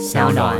[0.00, 0.56] 小暖。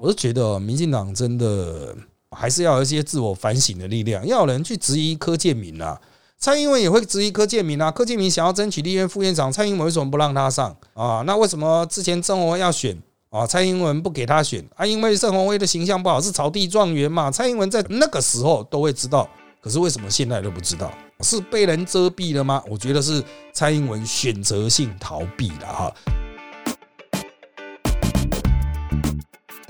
[0.00, 1.94] 我是觉得民进党真的
[2.32, 6.00] 还是要有一些自我反省的力量，要有人去质疑柯建明啊。
[6.38, 7.88] 蔡英文也会质疑柯建明啊。
[7.88, 11.22] 柯建明想要争取立院副院长，蔡英文为什么不让他上啊？
[11.24, 13.46] 那为什么之前郑红要选啊？
[13.46, 14.84] 蔡英文不给他选啊？
[14.84, 17.30] 因为郑红威的形象不好，是草地状元嘛。
[17.30, 19.28] 蔡英文在那个时候都会知道，
[19.60, 20.92] 可是为什么现在都不知道？
[21.20, 22.60] 是被人遮蔽了吗？
[22.68, 23.22] 我觉得是
[23.52, 25.94] 蔡英文选择性逃避了哈。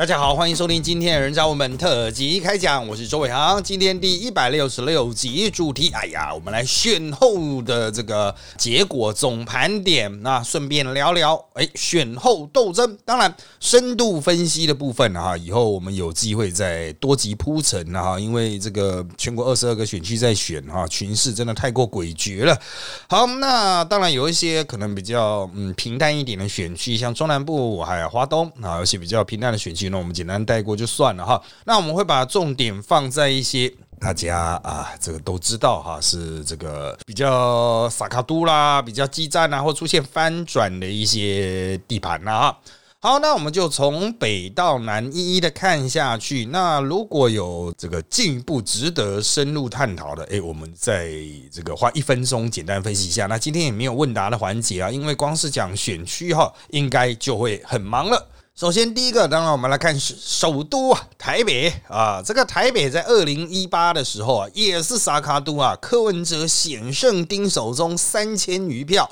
[0.02, 3.62] 大家好，欢迎收听今天的人渣我们特辑开讲，我是周伟航。
[3.62, 22.60] 今天第一百六十六集主题，哎呀，我们来选后的这个结果总盘点，那顺便聊聊，哎，选后斗争，当然深度分析的部分啊，以后我们有机会再多集铺陈啊，因为这个全国二十二个选区在选啊，群势真的太过诡谲了。
[23.08, 29.91] 好，那当然有一些可能比较嗯平淡一点的选区，像中南部还有华东啊，有些比较平淡的选区。
[29.92, 31.40] 那我们简单带过就算了哈。
[31.64, 42.58] 那我们会把重点放在一些大家啊，这个都知道哈，是这个比较萨卡都啦，比较激战啊，或出现翻转的一些地盘啦哈。
[43.04, 46.44] 好，那我们就从北到南一一的看下去。
[46.46, 51.12] 那如果有这个进一步值得深入探讨的，诶，我们在
[51.50, 53.26] 这个花一分钟简单分析一下。
[53.26, 58.28] 那今天也没有问答的环节啊，因为光是讲选区哈，应该就会很忙了。
[58.54, 69.10] 首先，第一个，当然我们来看首都啊，台北啊，这个台北在二零一八的时候啊，也是沙卡都啊，柯文哲险胜丁守中三千余票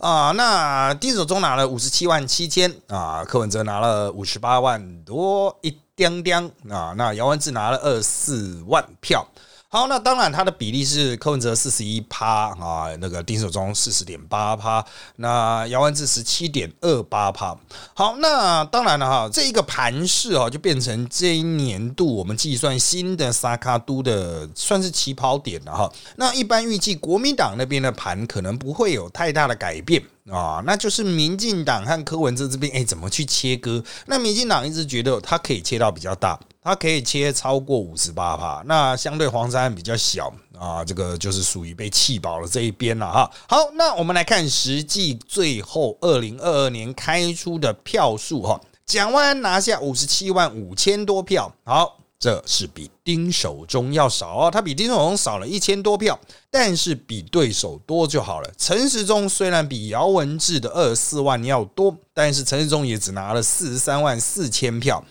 [0.00, 9.24] 啊，那丁守中拿了五十七万七千啊，柯文哲拿了五十八万多一点点啊，那姚文智拿了二四万票。
[9.72, 17.56] 好，那当然，它的比例是柯文哲四十一趴啊，那个丁守中四十点八趴，那姚文智十七点二八趴。
[17.94, 25.92] 好，那当然了哈，这一个盘势啊，就变成这一年度我们计算新的萨卡都的算是起跑点了哈。
[26.16, 30.02] 那一般预计国民党那边的盘可能不会有太大的改变。
[30.30, 33.82] 啊，那就是民进党和柯文哲这边，哎，怎么去切割？
[34.06, 43.30] 那民进党一直觉得它可以切到比较大，它可以切超过五十八帕，那相对黄山比较小啊，这个就是属于被气饱了这一边了哈。
[43.48, 51.96] 好，那我们来看实际最后二零二二年开出的票数哈，蒋万安拿下五十七万五千多票，好。
[52.22, 58.50] 这是比丁守中要少哦，他比丁守中少了一千多票，但是比对手多就好了。
[58.58, 65.02] 陈时中虽然比姚文智的二十四万要多，但是陈时中也只拿了四十三万四千票。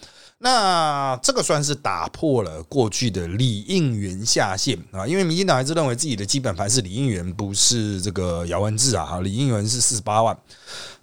[0.41, 9.05] 那这个算是打破了过去的李应元下限啊，因为民进党还是认为自己的基本盘是李应元，不是这个姚文智啊。
[9.05, 10.37] 哈，李应元是四十八万，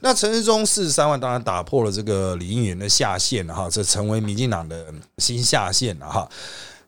[0.00, 4.86] 那陈世忠四十三万，当然打破了这个李应元的下限了哈，这成为民进党的
[5.18, 6.26] 新下限了哈。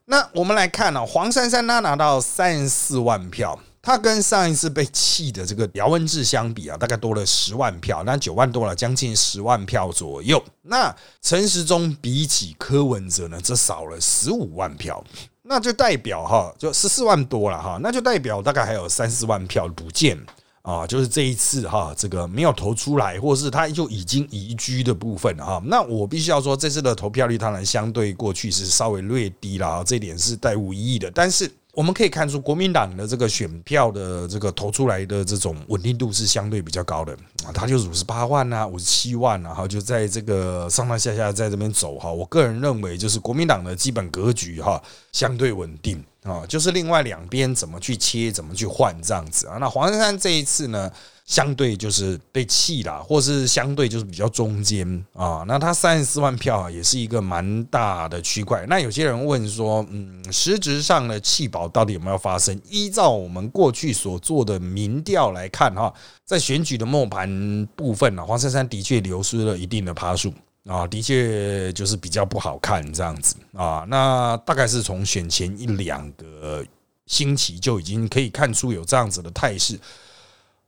[0.07, 3.59] 那我们来看呢，黄珊珊她拿到三十四万票。
[3.81, 10.43] 他跟上一次被弃的这个姚文智相比啊，大概多了十万票，那九万多了，将近十万票左右。
[10.63, 15.03] 那陈时中比起柯文哲呢，这少了十五万票，
[15.43, 20.19] 那就代表哈，就十四万多了哈，那就代表大概还有三四万票不见
[20.63, 25.63] 啊，就是这一次哈，这个没有投出来，或是他就已经移居的部分哈。
[25.65, 31.51] 那我必须要说，这次的投票率当然相对过去是稍微略低了啊，这点是带无意义的，但是。
[31.79, 37.13] 我们可以看出，国民党的这个选票的这个投出来的这种稳定度是相对比较高的
[37.47, 42.11] 啊，它就是五十八万啊，五十七万啊，哈，就在这个上上下下在这边走哈。
[42.13, 49.59] 我个人认为，就是国民党的基本格局哈相对稳定啊，就是另外两边怎么去切，怎么去换这样子啊。
[49.61, 50.91] 那黄珊珊这一次呢？
[51.29, 55.45] 相对就是被弃了，或是相对就是比较中间啊。
[55.47, 58.65] 那他三十四万票啊，也是一个蛮大的区块。
[58.67, 62.59] 那有些人问说，嗯，实质上的弃保到底有没有发生？
[62.71, 65.93] 依照我们过去所做的民调来看，哈，
[66.25, 70.33] 在选举的末盘部分呢，黄珊珊的确流失了一定的趴数
[70.67, 73.85] 啊，的确就是比较不好看这样子啊。
[73.87, 76.65] 那大概是从选前一两个
[77.05, 79.79] 星期就已经可以看出有这样子的态势。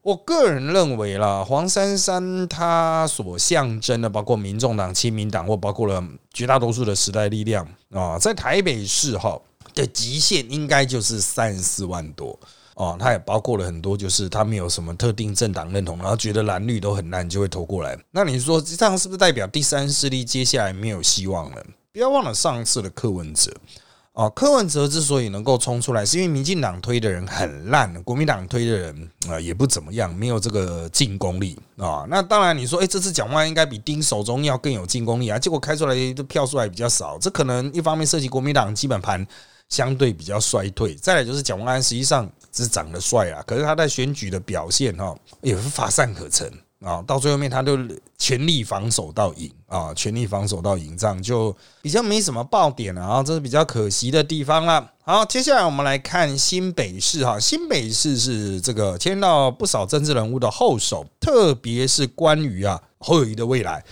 [0.02, 6.02] 我个人认为啦，黄珊珊她所象征的，包括民众党、亲民党，或包括了
[6.32, 9.38] 绝大多数的时代力量啊，在台北市哈
[9.74, 12.38] 的极限应该就是三十四万多
[12.74, 12.96] 哦。
[12.98, 17.98] 它也包括了很多，就是他没有什么特定政党认同，然后觉得蓝绿都很烂，就会投过来。
[18.10, 21.62] 那你说这样是不是代表第三势力接下来没有希望了？
[21.92, 23.52] 不要忘了上次的柯文哲。
[24.20, 32.04] 哦，柯文哲之所以能够冲出来，是因为民进党推的人很烂，国民党推的人啊也不怎么样，没有这个进攻力啊。
[32.06, 39.26] 那当然，你说，哎，这次蒋万应该比丁守中要更有进攻力啊，结果开出来的票数还比较少，这可能一方面涉及国民党基本盘
[39.70, 46.52] 相对比较衰退，再来就是蒋万安实际上是长得帅啊，可是他在选举的表现哈也是乏善可陈。
[46.80, 47.78] 啊，到最后面他就
[48.16, 54.90] 全力防守到赢啊，全力防守到赢，这样就比较没什么爆点了啊，这是比较可惜的地方了。
[55.02, 63.84] 好，接下来我们来看新北市哈，新北市是这个牵到不少政治人物的后手，特别是关于啊侯友谊的未来。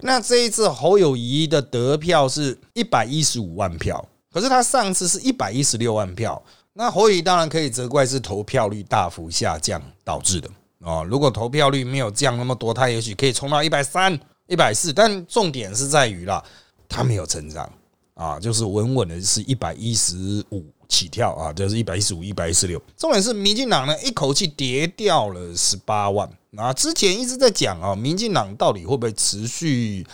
[0.00, 6.42] 那这一次侯友谊的得票是一百一十五万票，可是他上次是一百一十六万票，
[6.72, 10.50] 那侯友谊当然可以责怪是投票率大幅下降导致的。
[10.82, 14.18] 哦，如果投票率没有降那么多，他也许可以冲到一百三、
[14.48, 14.92] 一百四。
[14.92, 16.42] 但重点是在于啦，
[16.88, 17.72] 他没有成长
[18.14, 22.82] 啊，就是稳稳的是一百一十五起跳啊，就是一百一十五、一百一十六。
[22.96, 26.28] 重点是民进党呢，一口气跌掉了十八万。
[26.56, 30.04] 啊，之前一直在讲啊，民进党到底会不会持续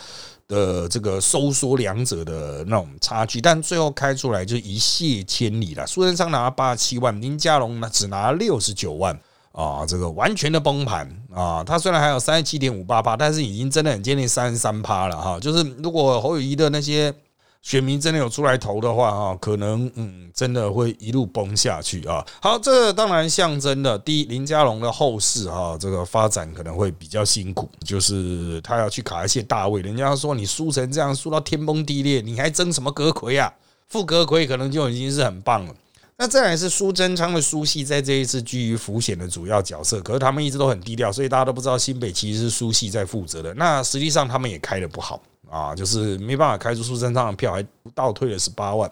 [0.47, 3.41] 的这个收缩两者的那种差距？
[3.41, 5.85] 但最后开出来就一泻千里了。
[5.87, 9.19] 苏贞昌拿了八十七万，林佳龙呢只拿了六十九万。
[9.51, 11.63] 啊，这个完全的崩盘啊！
[11.63, 15.39] 他虽然还有三十七点五八趴，但是已经真的很接近三十三趴了哈。
[15.39, 17.13] 就是如果侯友谊的那些
[17.61, 22.25] 选民真的有出来投的话啊，可能嗯，真的会一路崩下去啊。
[22.41, 29.81] 好，这当然象征的第一，林佳龙的后世哈，这个发展可能会比较辛苦，就是他要去卡一些大位。
[29.81, 33.51] 人家说你输成这样，输到天崩地裂，你还争什么阁魁啊？
[33.89, 35.73] 副阁魁可能就已经是很棒了。
[36.21, 43.53] 那再来是苏贞昌的苏系在这一次居于浮险的主要角色，可是他们一直都很低调，所以大家都不知道新北其实是苏系在负责的。
[43.53, 48.91] 那实际上他们也开的不好啊，就是没办法开出苏贞昌的票，还倒退了十八万。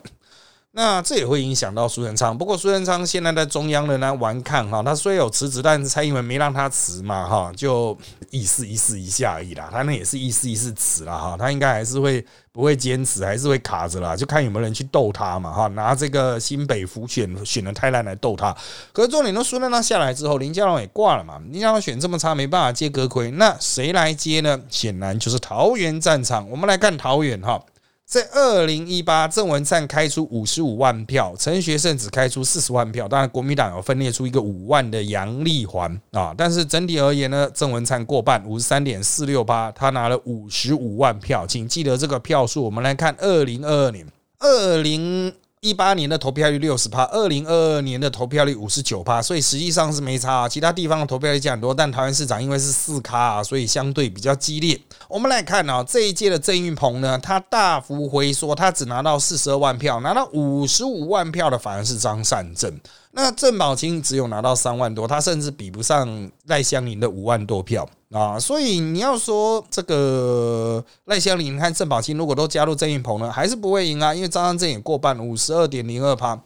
[0.80, 2.38] 那这也会影响到苏贞昌。
[2.38, 7.98] 不过苏贞昌现在在中央仍然顽抗哈，他虽有辞职，但是蔡英文没让他辞嘛哈，就
[8.30, 9.70] 意思意思一下而已啦。
[9.72, 18.56] 他那也是意思意思辞了哈，他应该还是会不会坚持，还是会卡着啦，就看有没有人去斗他嘛哈，拿这个新北府选选的太烂来斗他。
[18.94, 24.62] 可是重点都苏贞昌下来之后，林佳龙也挂了嘛，林佳龙选这么差，没办法接阁魁，那谁来接呢？
[24.70, 26.48] 显然就是桃园战场。
[26.52, 27.60] 我们来看桃园哈。
[28.08, 33.06] 在二零一八，郑文灿开出五十五万票，陈学圣只开出四十万票。
[33.06, 36.34] 当然，国民党有分裂出一个五万的杨丽环啊。
[36.38, 41.46] 但是整体而言呢，郑文灿过半，五十三点四六八，他拿了五十五万票。
[41.46, 42.64] 请记得这个票数。
[42.64, 44.08] 我们来看二零二二年，
[44.40, 45.34] 二零。
[45.68, 50.48] 一八年的投票率六十趴，二零二二年的投票率五十九趴，所以实际上是没差啊。
[50.48, 54.80] 其他地方的投票率降很多，但台湾市长因为是四咖啊，所以相对比较激烈。
[55.10, 62.80] 我们来看啊，这一届的郑运鹏呢，他大幅回缩，他只拿到四十二万票，拿到五十五万票的反而是张善政。
[63.20, 68.40] 那郑宝清只有拿到三万多，他甚至比不上赖香林的五万多票啊！
[68.40, 76.40] 所以你要说这个赖香林和郑宝清如果都加入郑运鹏呢，还是不会赢啊，因为张善政也过半，五十二点零二趴。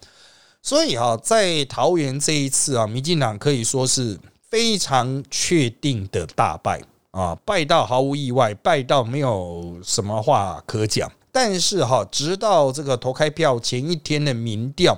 [0.62, 4.18] 所以哈，在桃园这一次啊，民进党可以说是
[4.50, 6.82] 非常确定的大败
[7.12, 11.12] 啊，败到毫无意外，败到没有什么话可讲。
[11.34, 14.98] 但是哈，直到这个投开票前一天的民调。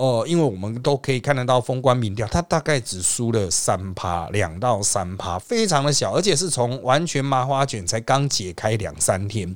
[0.00, 9.54] 哦，因为我们都可以看得到封关民调，它大概只输了三趴，两到三趴，非常的小，而且是从完全麻花卷才刚解开两三天。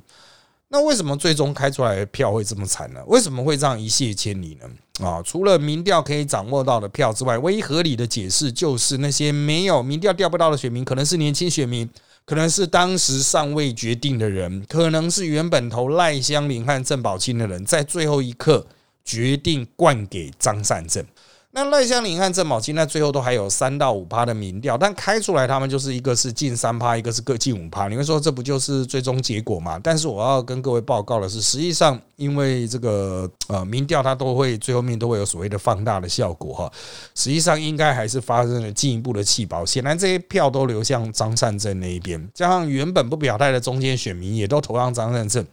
[0.67, 2.99] 那为什么最终开出来的票会这么惨呢？
[3.07, 5.07] 为什么会这样一泻千里呢？
[5.07, 11.89] 啊，除了民调可以掌握到的票之外，唯一合理的解释就是那些没有民调调不到的选民，可能是年轻选民，
[12.23, 18.67] 可能是当时尚未决定的人，可能是原本投赖香林和郑宝清的人，在最后一刻。
[19.05, 21.05] 决定灌给张善政，
[21.51, 27.87] 那赖香林和郑宝清，那最后都还有三到五趴的民调，但开出来他们就是一个是近三趴，一个是各近五趴。
[27.87, 29.79] 你会说这不就是最终结果吗？
[29.81, 36.71] 但是我要跟各位报告的是，实际上因为这个呃民调它都会最后面都会有所谓的放大的效果哈，
[37.13, 39.63] 实际上应该还是发生了进一步的弃保。
[39.63, 45.45] 显然这些票都流向张善政那一边，加上原本不表态的中间选民也都投向张善政。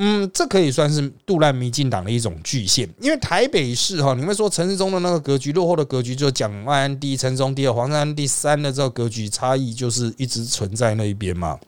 [0.00, 11.58] 嗯，这可以算是杜烂民进党的一种巨献，因为台北市哈，你们说城市中的那个格局落后的格局，就蒋万安第一，陈中第二，黄山第三的这个格局差异，就是一直存在那一边嘛。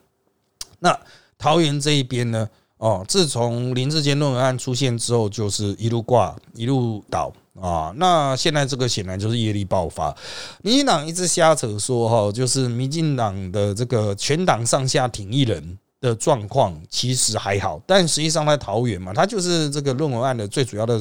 [0.78, 0.96] 那
[1.36, 2.48] 桃园这一边呢？
[2.78, 7.92] 哦，自从林志坚论文案出现之后，就是一路挂一路倒啊。
[7.96, 10.16] 那现在这个显然就是业力爆发，
[10.62, 15.76] 民进党一直瞎扯说哈，就是民进党的这个全党上下挺一人。
[16.00, 21.00] 的状况其实还好，但实际上在桃园嘛，它就是这个论文案的最主要的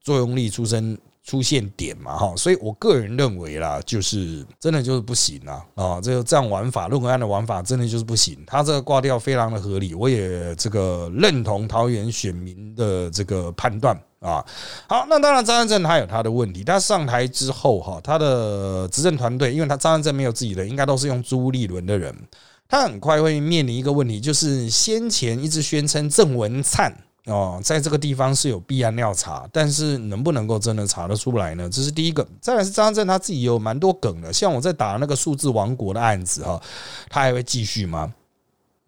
[0.00, 0.96] 作用力出生。
[1.26, 8.36] 出现点嘛哈，所以我个人认为啦，就是真的就是不行啊啊，这个这样玩法，论文案的玩法真的就是不行。
[8.46, 14.44] 他这个挂掉非常的合理，我也这个认同桃园选民的这个判断啊。
[14.86, 22.14] 好，那当然张安正他有他的问题，他上台之后哈，他的执政团队，因为他张安正没有自己的，应该都是用朱立伦的人，
[22.74, 26.92] 他很快会面临一个问题，就是先前一直宣称郑文灿。
[27.26, 31.70] 哦，在这个地方是有必要调查，但是能不能够真的查得出来呢？
[31.70, 32.26] 这是第一个。
[32.40, 36.60] 再来是张震他自己有蛮多梗的，像我在打那个数字王国的案子哈，
[37.08, 38.12] 他还会继续吗？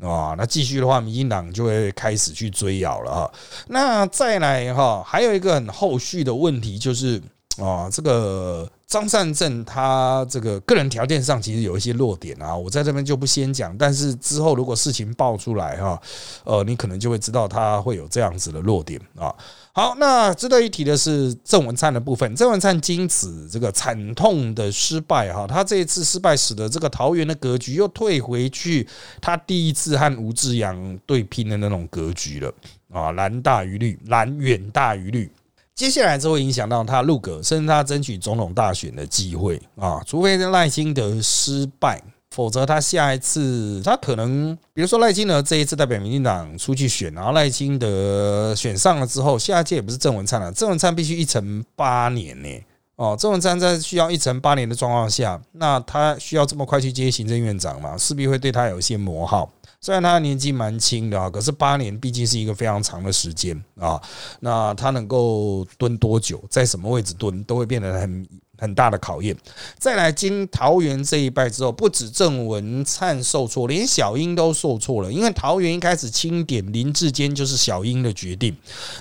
[0.03, 3.33] 啊，那继续的话，民进党就会开始去追咬了哈。
[3.69, 7.23] 那再来哈，还有一个很后续的问题就是
[7.63, 8.69] 啊，这个。
[8.87, 13.77] 张善政他这个个人条件上其实有一些弱点啊，我在这边就不先讲。
[13.77, 16.01] 但是之后如果事情爆出来哈，
[16.45, 19.35] 呃，你可能就会知道他会有这样子的弱点啊。
[19.73, 28.87] 好，那值得一提的是郑文灿的部分，郑文灿经此这个惨痛的失败哈，他这一次失败使得这个桃园的格局又退回去
[29.21, 32.55] 他第一次和吴志阳对拼的那种格局了
[32.93, 35.29] 啊，蓝大于绿，蓝远大于绿。
[35.77, 40.01] 接下来就会影响到他入阁，甚至他争取总统大选的机会啊！
[40.07, 52.49] 除非赖清德失败，否则他下一次他可能，比如说赖清德这一次代表民进党出去选，然后赖清德选上了之后，下一届也不是郑文灿了，郑文灿必须一成八年呢。
[52.97, 57.95] 哦，郑文灿在需要一成八年的状况下，那他需要这么快去接行政院长嘛？
[57.99, 59.51] 势必会对他有一些磨耗。
[59.87, 64.03] 虽然他年纪蛮轻的啊，可是八年毕竟是一个非常长的时间啊。
[64.41, 68.29] 那他能够蹲多久，在什么位置蹲，都会变得很
[68.59, 69.37] 很大的考验。
[69.79, 75.13] 再来经桃园这一败之后，不止郑文灿受挫，连小英都受挫了。
[75.13, 78.57] 因为桃园一开始清点林志坚就是小英的决定，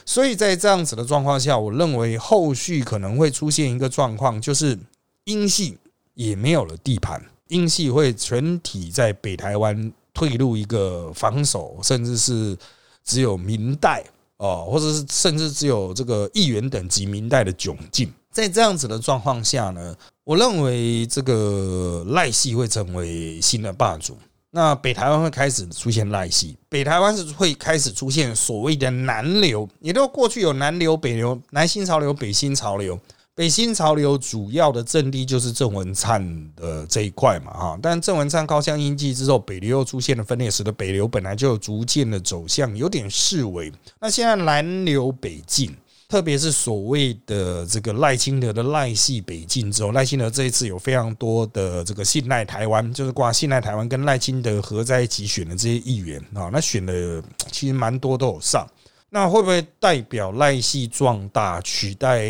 [0.05, 4.77] 所以在这样子的状况下，我认为后续可能会出现一个状况，就是
[5.23, 5.79] 英系
[6.13, 9.91] 也没有了地盘，英系会全体在北台湾。
[10.15, 12.57] 退入一个防守，甚至是
[13.03, 14.03] 只有明代
[14.37, 18.11] 哦，或者是甚至只有这个议员等级明代的窘境。
[18.31, 24.17] 在这样子的状况下呢，我认为这个赖系会成为新的霸主。
[24.51, 32.97] 那北台湾会开始出现赖系，北台湾是会开始出现所谓的南流，也就过去有南流、北流、南新潮流、北新潮流。
[33.35, 36.25] 北新潮流主要的阵地就是郑文灿
[36.55, 43.69] 的这一块嘛，哈，但郑文灿靠向英记之后，北流又出现了分裂，使得北流本来就逐渐的走向有点式微。
[43.99, 45.75] 那现在南流北进，
[46.07, 58.65] 特别是所谓的这个赖清德的赖系北进之后，赖清德这一次有非常多的这个信赖台湾，就是挂信赖台湾跟赖清德合在一起选的这些议员啊，那选的其实蛮多都有上。
[59.09, 62.25] 那会不会代表赖系壮大取代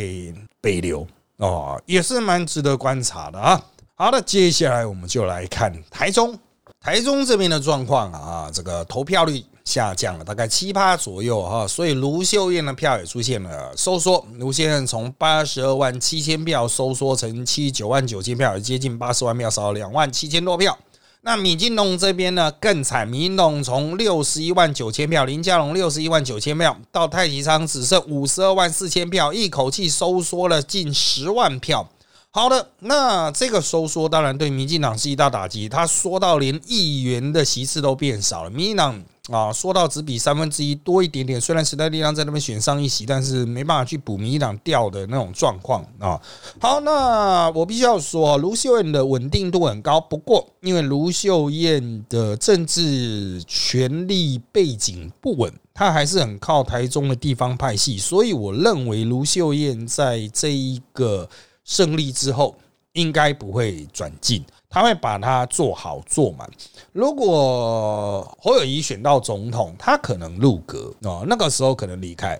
[0.65, 1.05] 北流
[1.37, 1.79] 哦？
[1.85, 3.63] 也是蛮值得观察的啊。
[3.93, 6.35] 好的，接下来我们就来看台中，
[6.81, 20.75] 台中这边的状况啊，这个投票率下降了大概七趴左右哈，所以卢秀燕的票也出现了收缩，卢秀燕从八十二万七千票收缩成七九万九千票，接近八十万票，少了两万七千多票。
[21.27, 31.89] 那米金龙这边呢更惨，米金龙从六十一万九千票，林佳龙六十一万九千票，到太极仓只剩五十二万四千票，一口气收缩了近十万票。
[32.35, 39.01] 好的，那这个收缩当然对民进党是一大打击，他说到连议员的席次都变少了，民进党。
[39.31, 46.21] 啊，说到只比三分之一多一点点，虽然时代力量在那边选上一席，但是没办法去补民进党掉的那种状况啊。
[46.59, 61.27] 好，那我必须要说，卢秀燕的稳定度很高，不过因为卢秀燕的政治权力背景不稳，她还是很靠台中的地方派系，所以我认为卢秀燕在这一个
[61.65, 62.55] 胜利之后，
[62.93, 64.41] 应该不会转进。
[64.69, 66.49] 他会把它做好做满。
[66.91, 72.37] 如果侯友谊选到总统，他可能入阁哦，那个时候可能离开。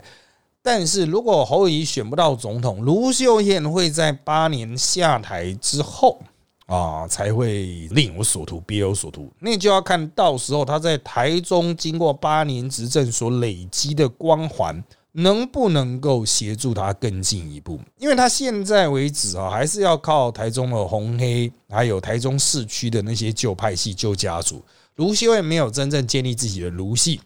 [0.62, 6.20] 但是如果侯友谊选不到总统，卢秀燕会在八年下台之后
[6.66, 9.32] 啊，才会另有所图，别有所图。
[9.40, 14.84] 那就要看到时候他在台中经过八年执政所累积的光环。
[15.18, 17.80] 能不能够协助他更进一步？
[17.98, 24.62] 因为他现在为止啊，还是要靠台中的红黑，还有台中市区的那些旧派系、旧家族。
[24.96, 27.22] 卢修也没有真正建立自己的卢系，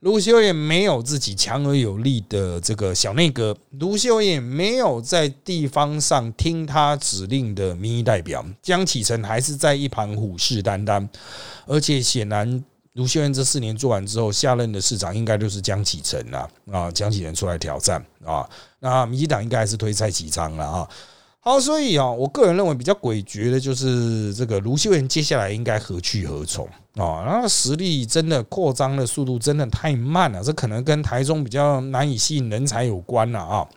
[0.00, 11.08] 卢修也没有自己强而有力的这个小内阁，卢修也没有在地方上听他指令的民意代表江启臣，还是在一旁虎视眈眈，
[11.66, 12.62] 而且显然。
[12.94, 18.48] 卢秀燕这四年做完之后，下任的市长应该就是江启臣了啊，江启臣出来挑战啊，
[18.78, 20.88] 那民进党应该还是推蔡启昌了啊。
[21.40, 27.22] 好，所以啊，我个人认为比较诡谲的就是这个卢秀燕接下来应该何去何从啊？
[27.26, 33.68] 然后实力真的扩张的速度真的太慢了，这可能跟台中比较难以吸引人才有关了啊。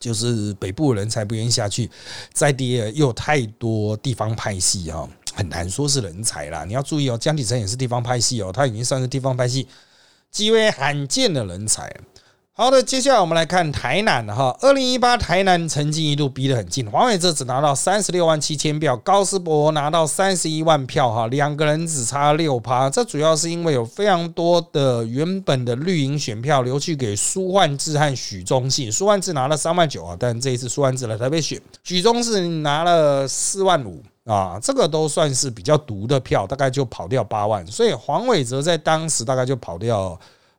[0.00, 1.90] 就是北部人才不愿意下去，
[2.32, 5.06] 在地又有太多地方派系啊，
[5.40, 6.66] 很难说是人才啦。
[6.66, 9.66] 你要注意哦，江启臣也是地方派系哦，他已经算是地方派系
[10.30, 11.90] 极为罕见的人才。
[12.52, 14.54] 好的，接下来我们来看台南哈。
[14.60, 22.90] 二零一八台南曾经一度逼得很近，黄伟哲只拿到三十六万七千票，高斯博拿到三十一万票哈，两个人只差六趴。
[22.90, 40.16] 这主要是因为有非常多的原本的绿营选票流去给苏焕智和许宗信，苏焕智拿了三万九啊，但这一次苏焕智来台北选，许忠是拿了四万五啊，这个都算是比较毒的票，大概就跑掉八万，所以黄伟哲在当时大概就跑掉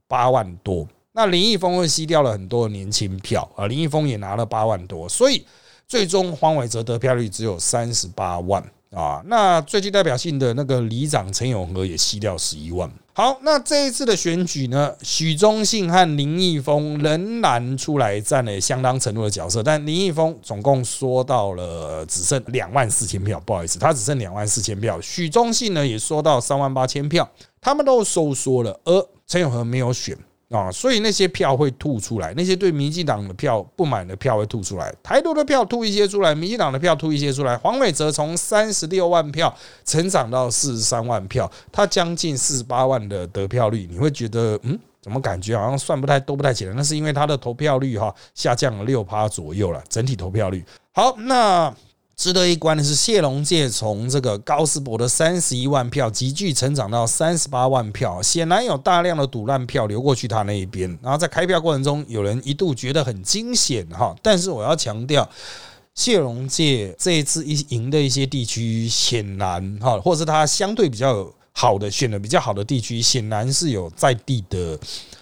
[0.09, 0.85] 八万多。
[1.13, 5.45] 那林毅峰会吸掉了很多年轻票啊，林毅峰也拿了八万多，所以
[5.87, 8.61] 最终黄伟哲得票率只有三十八万
[8.91, 9.21] 啊。
[9.25, 12.91] 那最具代表性的那个里长陈永和也吸掉十一万。
[13.13, 24.99] 好，那这一次的选举呢，许忠信和林毅峰仍然出来站了相当程度的角色，但林毅峰总共说到了只剩两万四千票，不好意思，他只剩两万四千票。
[25.01, 30.17] 许忠信呢也说到三万八千票，他们都收缩了，而陈永和没有选。
[30.51, 37.57] 啊，所以那些票会吐出来，那些对民进党的票不满的票会吐出来，台独的票吐一些出来，民进党的票吐一些出来。
[37.57, 39.55] 黄伟哲从三十六万票
[39.85, 46.73] 成长到四十三万票，他将近四十八万的得票率，你会觉得嗯，怎么感觉好像算不太都不太起来？
[46.75, 51.73] 那是因为他的投票率哈下降了六趴左右了，整体投票率好那。
[52.15, 60.87] 值得一观的是，谢龙介从这个高斯博的三十一万票急剧成长到三十八万票，显然有大量的赌烂票流过去他那一边。
[61.01, 65.27] 然后在开票过程中，有人一度觉得很惊险哈，但是我要强调，
[65.95, 74.79] 谢龙介这一次一赢的一些地区，显然哈，或是他相对比较好的选的比较好的地区，显然是有在地的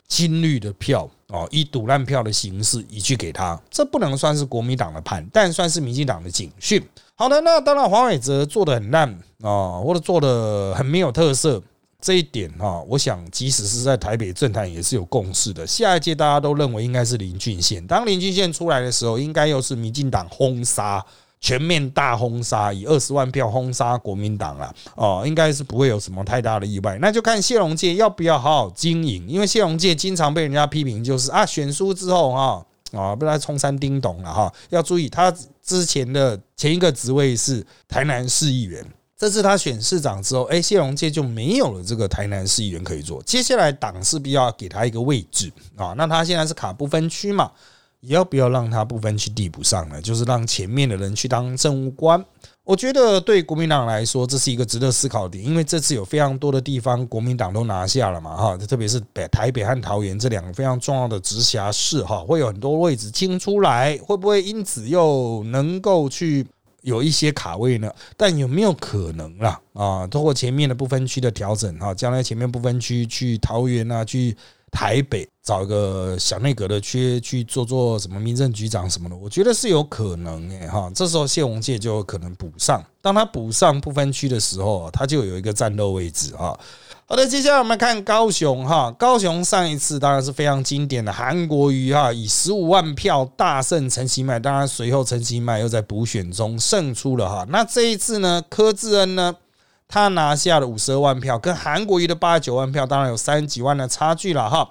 [0.10, 1.10] 金绿的票。
[1.29, 6.84] 哦，以赌烂票的形式移去给他，这不能算是国民党的盘，但算是民进党的警讯。
[7.15, 9.10] 好的，那当然黄伟哲做的很烂
[9.41, 11.62] 啊，或者做的很没有特色，
[12.01, 15.67] 这一点哈，我想即使是在台北政坛也是有共识的。
[15.67, 21.06] 下一届大家都认为应该是林俊宪，当林俊宪出来的时候，应该又是民进党轰杀。
[21.41, 26.97] 全面大轰杀，以二十万票轰杀国民党了哦，应该是不会有什么太大的意外。
[26.99, 34.54] 那就看谢龙介要不要好好经营，因为谢龙介经常被人家批评，就是啊，选书之后哈啊，被他冲山叮咚了哈。
[34.69, 38.86] 要注意，他之前的前一个职位是台南市议员，
[39.17, 43.23] 这次他选市长之后，哎，谢龙介就没有了这个台南市议员可以做。
[43.23, 47.49] 接下来党势必要给他一个位置啊，那他现在是卡不分区嘛。
[48.01, 50.01] 要不要让他不分区递补上呢？
[50.01, 52.23] 就是让前面的人去当政务官。
[52.63, 66.45] 我觉得对国民党来说，这是一个值得思考点，因为这次有非常多的地方国民党都拿下了嘛，哈，特别是北台北和桃园这两个非常重要的直辖市，哈，会有很多位置清出来，会不会因此又能够去
[66.83, 67.91] 有一些卡位呢？
[68.15, 69.59] 但有没有可能啦？
[69.73, 74.38] 啊，通过前面的不分区的调整，哈，将来前面不分区去桃园啊，去。
[74.71, 80.91] 台北找一个小内阁的去去做做什么民政局长什么的，我觉得是有可能诶哈。
[80.93, 86.58] 这时候谢宏介就有可能补上，当他补上不分区的时候，他就有一个战斗位置哈。
[87.05, 97.45] 好的，接下来我们看高雄哈，高雄上一次当然是非常经典的韩国瑜哈，以十五万票大胜陈其迈，当然随后陈其迈又在补选中胜出了哈。
[97.49, 99.36] 那这一次呢，柯志恩呢？
[99.91, 104.69] 他拿下了五十二万票，跟韩国瑜的八十九万票，当然有三十几万的差距了哈。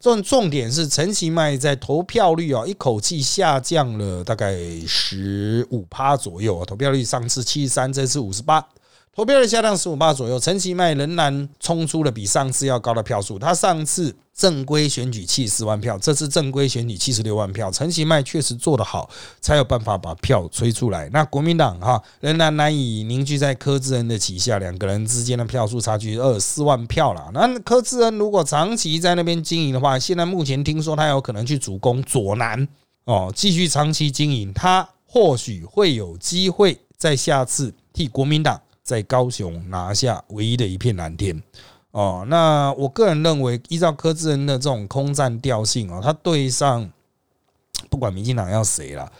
[0.00, 8.66] 重重点是陈其迈在投票率啊，一口气下降了大概十五趴左右啊，投票率上次七十三，这次五十八。
[9.14, 13.38] 投票率下降十五八左右，陈其迈仍然冲出了比上次要高的票数。
[13.38, 17.70] 他上次正规选举七十四万票，这次正规选举七十六万票。
[17.70, 19.08] 陈其迈确实做得好，
[19.40, 21.08] 才有办法把票吹出来。
[21.12, 27.30] 那国民党哈仍然难以凝聚在柯志恩的旗下，两个人之间的票数差距二四万票了。
[27.32, 32.66] 那柯志恩如果长期在那边经营的话，现在目前听说他有可能去主攻左南
[33.04, 38.60] 哦，继续长期经营，他或许会有机会在下次替国民党。
[38.84, 41.42] 在高雄拿下唯一的一片蓝天
[41.90, 46.88] 哦，那我个人认为，依照柯志恩的这种空战调性哦，他对上
[47.88, 49.10] 不管民进党要谁啦，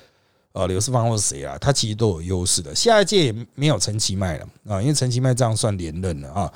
[0.52, 2.74] 呃，刘世芳或谁啦，他其实都有优势的。
[2.74, 6.52] 下一届也没有陈其迈了啊，因为陈其迈这样算连任了啊。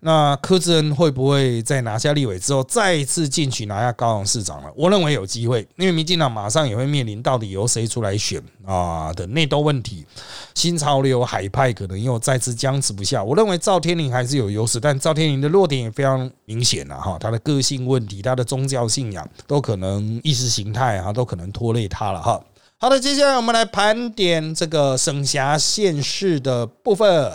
[0.00, 4.70] 那柯志恩会不会在拿下立委之后，再一次进去拿下高雄市长了？
[4.76, 10.06] 我认为有机会，因为民进党马上也会面临到底由谁出来选啊的内斗问题。
[10.54, 13.22] 新潮流海派可能又再次僵持不下。
[13.24, 22.40] 我认为赵天麟还是有优势，但赵天麟的弱点也非常明显了哈，他的个性问题、他的宗教信仰都可能意识形态啊，都可能拖累他了哈。
[22.78, 27.32] 好的，接下来我们来盘点这个省辖县市的部分。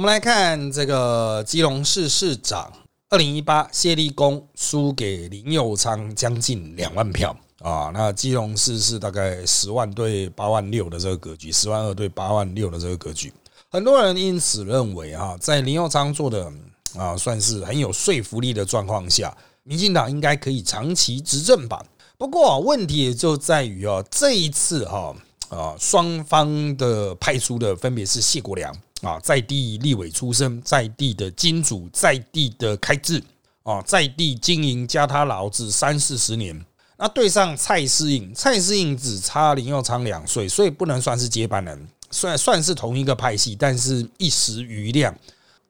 [0.00, 2.72] 我们来看这个基隆市市长，
[3.10, 7.90] 二零一八谢立功输给林佑昌将近两万票啊。
[7.92, 13.30] 那基隆市是大概十万对八万六的这个格局，十万二对八万六的这个格局。
[13.70, 16.50] 很多人因此认为啊，在林佑昌做的
[16.96, 21.84] 啊算是很有说服力的状况下，民进党应该可以长期执政吧。
[22.16, 25.14] 不过问题也就在于啊，这一次哈
[25.50, 28.74] 啊双方的派出的分别是谢国良。
[29.02, 33.22] 啊，在地立委出身，在地的金主，在地的开智
[33.62, 36.64] 啊，在地经营加他老子三四十年。
[36.98, 45.14] 那对上蔡世印，蔡世印只差林佑昌两岁，所以不能算是接班人，算算是同一个派系，但是一时余量。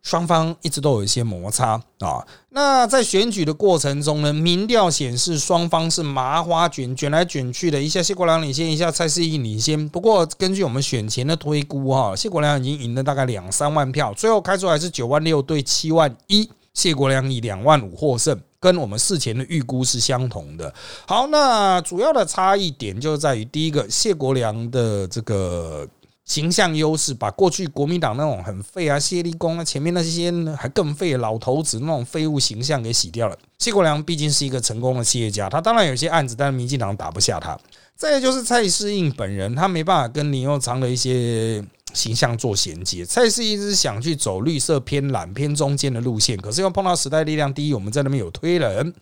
[0.02, 2.26] 双方一直都有一些摩擦啊。
[2.50, 9.88] 那在选举的过程中呢，民调显示双方是麻花卷卷来卷去的，一下谢国良领先，一下蔡世义领先。
[9.88, 20.72] 不过根据我们选前的推估哈，谢国良已经赢了大概两三万票，最后开出来是九万六对七万一，谢国良以两万五获胜，跟我们事前的预估是相同的。
[21.06, 25.86] 好，那主要的差异点就在于第一个，谢国良的这个。
[26.30, 33.36] 形象优势，把过去国民党那种很废啊、谢立功啊，前面那些还更废老头子那种废物形象给洗掉了。
[33.58, 37.58] 谢国良毕竟是一个成功的企业家，他当然有些案子，但是民进党打不下他。
[37.96, 41.60] 再就是蔡适应本人，他没办法跟林佑昌的一些
[41.94, 43.04] 形象做衔接。
[43.04, 47.52] 蔡适应是想去走绿色偏蓝偏中间的路线，可是又碰到时代力量。
[47.52, 48.94] 第一，我们在那边有推人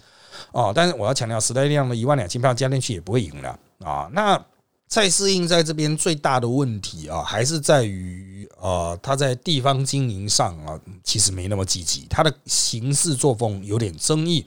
[0.53, 4.09] 哦，但是我要强调，时代力量的一万两千票加进去也不会赢了啊。
[4.15, 4.43] 那
[4.89, 14.45] 蔡适应在这边最大的问题啊，还是在于呃，他在地方经营上啊，其实没那么积极，他的行事作风有点争议。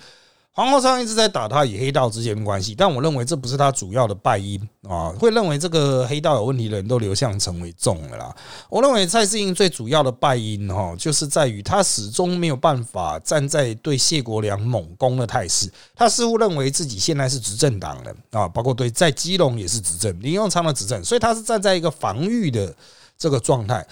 [0.62, 5.10] 黄国昌一直在打他与黑道之间的关系，但我认为这不是他主要的败因啊。
[5.18, 8.36] 会认为这个黑道有问题的人都流向陈为重了啦。
[8.70, 15.68] 我认为蔡世英最主要的败因哈，就是在于他始终没有办法站在对谢国良猛攻的态势。
[15.96, 22.72] 他似乎认为自己现在是执政党人啊，包括对在基隆也是执政，林永昌的执政，所以他是站在一个防御的
[23.18, 23.84] 这个状态。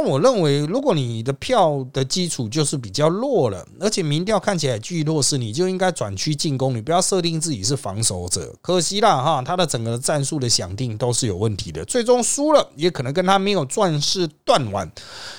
[0.00, 8.54] 那我认为，如果你的票的基础就是比较弱了，而且民调看起来巨弱势，你就应该转区进攻，你不要设定自己是防守者。
[8.62, 14.88] 可惜啦，哈，他的整个战术的想定都是有问题的，最终输了，也可能跟他没有壮士断腕、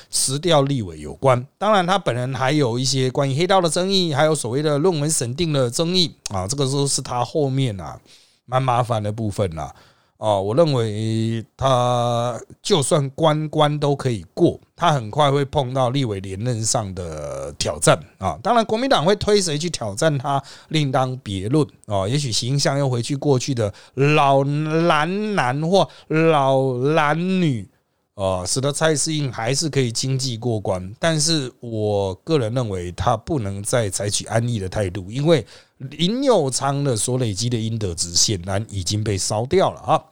[0.10, 1.48] 辞掉立委有关。
[1.58, 7.98] 当然，他本人还有一些关于黑道的争议，还有所谓的论文审定的争议啊，这个都是他后面啊
[8.46, 9.74] 蛮麻烦的部分啦。
[10.20, 18.38] 哦，我认为他就算关关都可以过，他很快会碰到立委连任上的挑战啊！
[18.44, 22.06] 当然，国民党会推谁去挑战他，另当别论啊。
[22.06, 27.66] 也许形象又回去过去的老男男或老男女
[28.20, 30.94] 啊，使得蔡适应还是可以经济过关。
[31.00, 35.46] 但是我个人认为，他不能再采取安逸的态度，因为。
[35.92, 40.04] 林有昌的所累积的阴德值显然已经被烧掉了啊！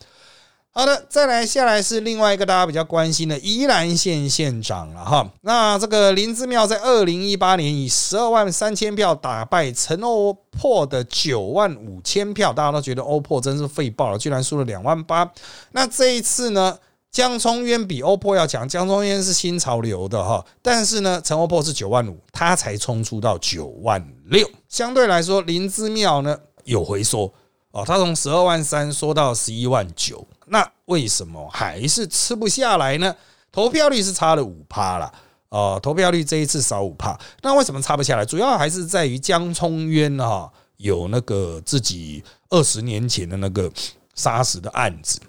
[0.72, 5.30] 好的，再来下来是另外一个大家比较关心的宜兰县县长了哈。
[5.42, 15.30] 那这个林之妙在二零一八年以十二万三千票打败陈欧破的九万五千票，大家都觉得欧破真是废爆了，居然输了两万八。
[15.74, 16.80] 那这一次呢？
[17.18, 27.34] 江聪渊比 OPPO 要强，江聪渊是新潮流的哈，但是呢，陈 OPPO 是九万五，他才冲出到九万六，相对来说林之妙呢有回缩
[27.72, 33.16] 哦，他从十二万三缩到十一万九，那为什么还是吃不下来呢？
[33.52, 35.12] 投票率是差了五趴了
[35.50, 38.24] 哦，投票率这一次少五趴，那为什么差不下来？
[38.24, 43.72] 主要还是在于江聪渊哈有那个自己二十年前的那个
[44.14, 45.20] 杀死的案子。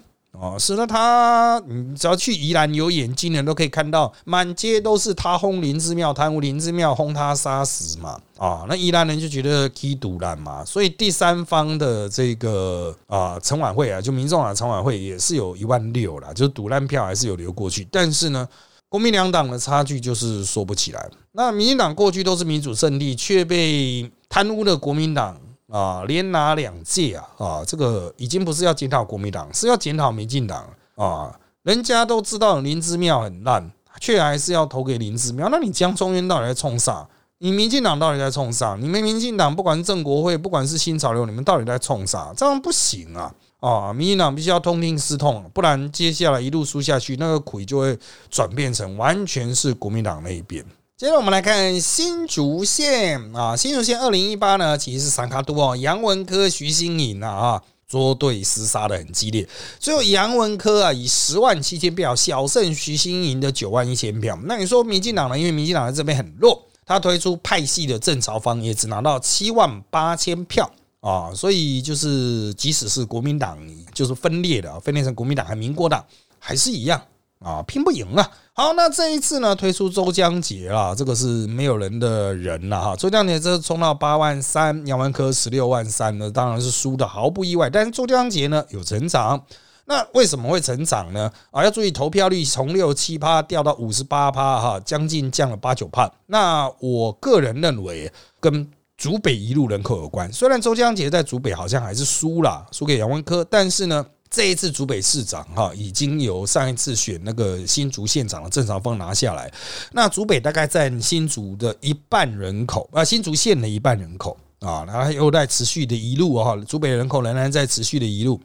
[0.41, 8.17] 哦，是那他，你只要去宜兰有眼睛的人都可以看到，满街都是他轰林之庙贪污，林之庙轰他杀死嘛。
[8.37, 18.47] 啊，那宜兰人就觉得踢赌烂嘛，所以第三方的这个啊陈晚会啊，就民众党城晚会也是有一万六了，就是赌烂票还是有流过去，但是呢，
[18.87, 21.09] 国民两党的差距就是说不起来。
[21.33, 25.37] 那民进党过去都是民主胜利，却被贪污的国民党。
[25.69, 27.27] 啊，连拿两届啊！
[27.37, 31.39] 啊，这个已经不是要检讨国民党，是要检讨民进党啊！
[31.61, 35.47] 人家都知道林之妙很烂，却还是要投给林之妙。
[35.49, 37.07] 那你江中渊到底在冲啥？
[37.37, 38.75] 你民进党到底在冲啥？
[38.79, 42.33] 你们民进党不管是正国会，不管是新潮流，你们到底在冲啥？
[42.35, 43.31] 这样不行啊！
[43.59, 47.97] 啊，民进党必须要痛定思痛，不然接下来一路输下去，那个苦就会
[48.29, 50.65] 转变成完全是国民党那一边。
[50.99, 59.47] 接着我们来看新竹县啊，新竹县二零一八呢，其实是三卡都哦，杨文科、徐新颖啊啊，捉对厮杀的很激烈，
[59.79, 64.37] 最后杨文科啊以十万七千票小胜徐新颖的九万一千票。
[64.43, 65.39] 那你说民进党呢？
[65.39, 66.61] 因为民进党在这边很弱。
[66.85, 73.57] 他推出派系的郑朝方也只拿到七万八千票啊，所以就是即使是国民党
[73.93, 76.03] 就是分裂的，分裂成国民党和民国党
[76.39, 77.01] 还是一样
[77.39, 78.31] 啊，拼不赢啊。
[78.53, 82.95] 好，那这一次呢推出周江杰啦，这个是没有人的人了哈。
[82.95, 87.69] 周江杰这冲到八万三，杨文科十六万三呢，当然是输的毫不意外。
[87.69, 89.41] 但是周江杰呢有成长。
[89.85, 91.31] 那为什么会成长呢？
[91.49, 96.07] 啊，要注意投票率从六七趴掉到五十八趴，哈，将近降了八九趴。
[96.27, 100.31] 那我个人认为跟竹北一路人口有关。
[100.31, 109.51] 虽然周江杰在竹北好像还是输了，输给杨文科，但是呢，这一次竹北市长哈已经由上一次选那个新竹县长的郑朝峰拿下来。
[109.91, 118.39] 那竹北大概占新竹的一半人口，啊，新竹县的一半人口啊，然后又在持续的一路哈，竹北人口仍然在持续的一路。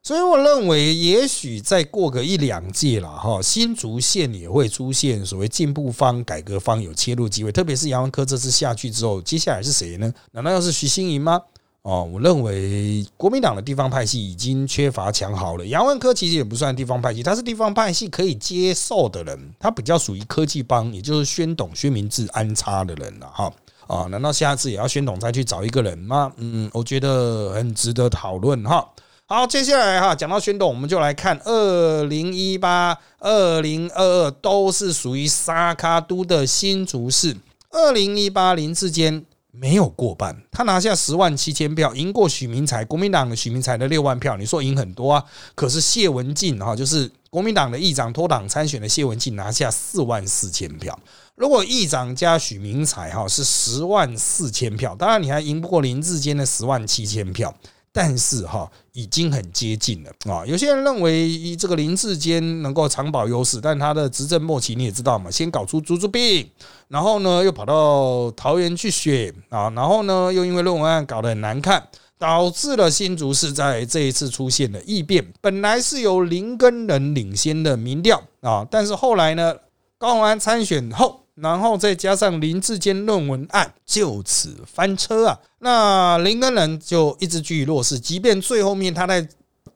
[0.00, 7.50] 所以我认为，也许再过个一两届了哈，新竹县也会出现所谓进步方、改革方有切入机会。
[7.50, 10.10] 特别是杨文科这次下去之后，接下来是谁呢？
[10.30, 11.40] 难道又是徐新莹吗？
[11.88, 15.64] 哦，我认为国民党的地方派系已经缺乏强好了。
[15.64, 23.50] 杨文科其实也不算地方派系，他是地方派系可以接受的人，他比较属于科技帮，也就是宣董、宣明志安插的人了哈。
[23.86, 26.30] 啊，难道下次也要宣董再去找一个人吗？
[26.36, 28.86] 嗯，我觉得很值得讨论哈。
[29.24, 37.34] 好，接下来哈，讲到宣董，我们就来看二零一八、二零二二都是属于沙卡都的新竹市。
[37.70, 39.24] 二零一八林志坚
[39.60, 45.24] 没有过半，他拿下十万七千票，赢过许明才，国民党的许明才的六万票，你说赢很多啊？
[45.54, 50.98] 可是谢文静哈，就是国民党的议长脱党参选的谢文静拿下四万四千票。
[51.34, 57.54] 如果议长加许明才哈是十万四千票，当然你还赢不过林志坚的十万七千票。
[57.90, 60.44] 但是哈，已经很接近了啊！
[60.44, 66.44] 有些人认为这个林志坚能够长保优势，但他的执政末期你也知道嘛，先搞出猪猪病，
[66.88, 71.80] 然后呢又跑到桃园去选啊，然后呢又因为论文案搞得很难看，
[72.18, 75.24] 导致了新竹市在这一次出现了异变。
[75.40, 79.54] 本来是由林根人领先的民调啊，但是后来呢，
[79.96, 81.20] 高虹安参选后。
[81.40, 85.38] 然后再加上林志坚论文案，就此翻车啊！
[85.60, 89.26] 那林根人就一直居于弱势，即便最后面他在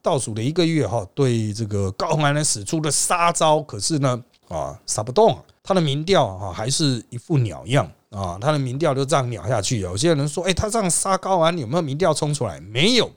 [0.00, 9.78] 倒数的一个月哈，对这个高虹安呢使出了杀招，可是呢啊杀不动，他的民调啊还是一副鸟样啊，他的民调就这样鸟下去。
[9.78, 12.58] 有些人说，哎，他这样杀高虹安有没有民调冲出来？
[12.60, 13.10] 没有，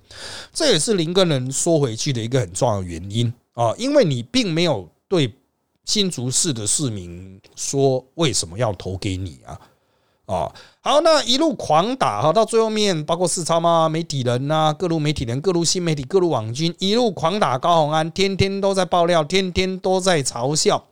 [0.54, 5.34] 这也是林根人缩回去的一个很重要的原因啊，因为你并没有对。
[5.86, 9.58] 新竹市的市民说：“为什么要投给你啊？”
[10.26, 20.84] 啊，好，那一路狂打哈，到最后面，包括四超嘛、媒体人呐、各路媒体人、各路新媒体、各路网军，一路狂打高鸿安，天天都在爆料，天天都在嘲笑。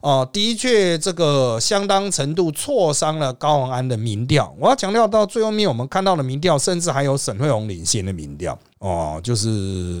[0.00, 4.54] 哦，的确，这个相当程度挫伤了高宏安的民调。
[4.58, 8.58] 我要强调，到最后面我们看到的民调，甚至还有沈惠宏领先的民调。
[8.78, 9.48] 哦，就是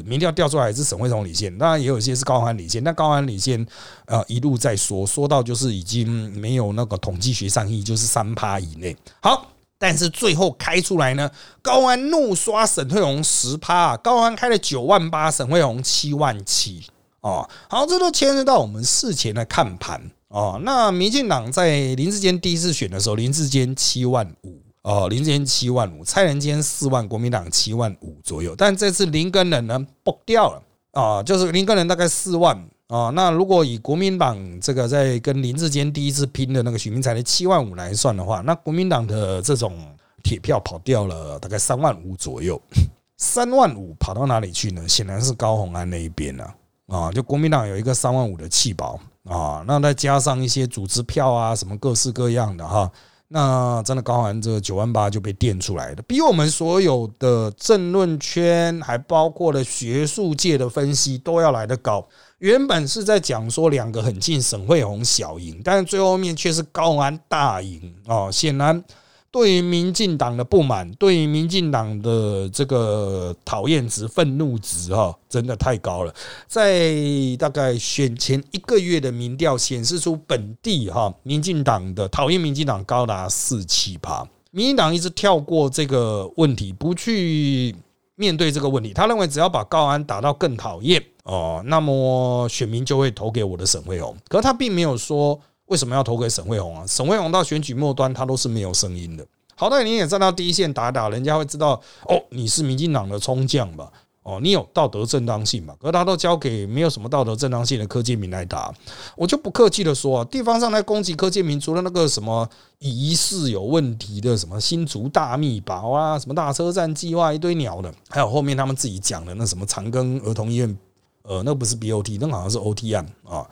[0.06, 2.82] 民调调出来是沈惠宏领先，当然也有一些是高安领先。
[2.82, 3.66] 但高安领先，
[4.06, 8.96] 呃，一路在说，说到就是已经没有那个统计学上意，就是三趴以内。
[9.20, 9.48] 好，
[9.80, 11.28] 但是最后开出来呢，
[11.60, 16.84] 高安怒刷沈惠宏十趴，高安开了九万八，沈惠宏七万七。
[17.20, 20.60] 哦，好，这都牵涉到我们事前的看盘哦。
[20.62, 28.54] 那民进党在林志坚第一次选的时候，林志坚七万五哦，林志坚七万五，蔡仁坚四万，国民党七万五左右。
[28.56, 33.10] 但这次林根人呢，崩掉了啊，就是林根人大概四万啊。
[33.10, 39.76] 那如果以国民党这个在跟林志坚第一次拼的那个许明才的七万五来算的话，那国民党的这种
[40.22, 42.60] 铁票跑掉了大概三万五左右，
[43.18, 44.88] 三万五跑到哪里去呢？
[44.88, 46.44] 显然是高鸿安那一边了。
[46.44, 46.54] 啊，
[46.88, 52.90] 啊就国民党有一个三万五的弃保啊，那再加上一些组织票啊，什么各式各样的哈，
[53.28, 62.06] 那真的高完这九万八就被垫出来的，比我们所有的政论圈，还包括了学术界的分析都要来得高。
[62.38, 68.82] 原本是在讲说两个很近，沈惠红小赢，但是最后面却是高安大赢啊，显然。
[69.30, 76.14] 对于民进党的不满，对于民进党的这个讨厌值、愤怒值，哈，真的太高了。
[76.46, 76.94] 在
[77.38, 84.26] 大概选前一个月的民调显示出，本地哈民进党的讨厌民进党高达四七趴。
[84.50, 87.76] 民进党一直跳过这个问题，不去
[88.14, 88.94] 面对这个问题。
[88.94, 94.16] 他认为只要把高安打到更讨厌哦，那么选民就会投给我的沈惠宏。
[94.28, 95.38] 可他并没有说。
[95.68, 96.84] 为什么要投给沈惠宏啊？
[96.86, 99.26] 沈惠宏到选举末端，他都是没有声音的。
[99.54, 103.90] 好歹你也站到第一线打打，人家会知道哦，你是民进党的冲将吧？
[104.22, 105.74] 哦，你有道德正当性嘛？
[105.80, 108.72] 可他都交给没有什么道德正当性的柯建明来打，
[109.16, 112.46] 我就不客气的说啊，地方上来攻击柯建明，除了那个什么
[112.78, 120.78] 疑似有问题的什么新竹大密保啊，什么大车站计划一堆鸟的，还有后面他们自己讲的那什么长庚儿童医院，
[121.22, 123.44] 呃，那不是 BOT，那好像是 OT 案啊。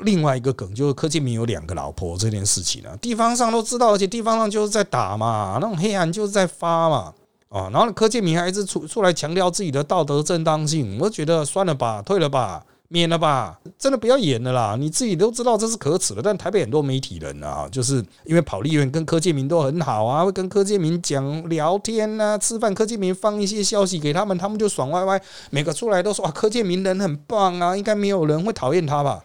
[0.00, 7.14] 另外一个梗就是柯建明有两个老婆这件事情呢，地方上都知道，而且地方上就是在打嘛，那种黑暗就是在发嘛，
[7.48, 29.24] 啊，然后柯建明还一直出出来强调自己的道德正当性，我觉得算了吧，退了吧，免了吧，真的不要演了啦，你自己都知道这是可耻的，但台北很多媒体人啊，就是因为跑立院跟柯建明都很好啊，会跟柯建明讲聊天啊，吃饭，柯建明放一些消息给他们，他们就爽歪歪，每个出来都说啊，柯建明人很棒啊，应该没有人会讨厌他吧。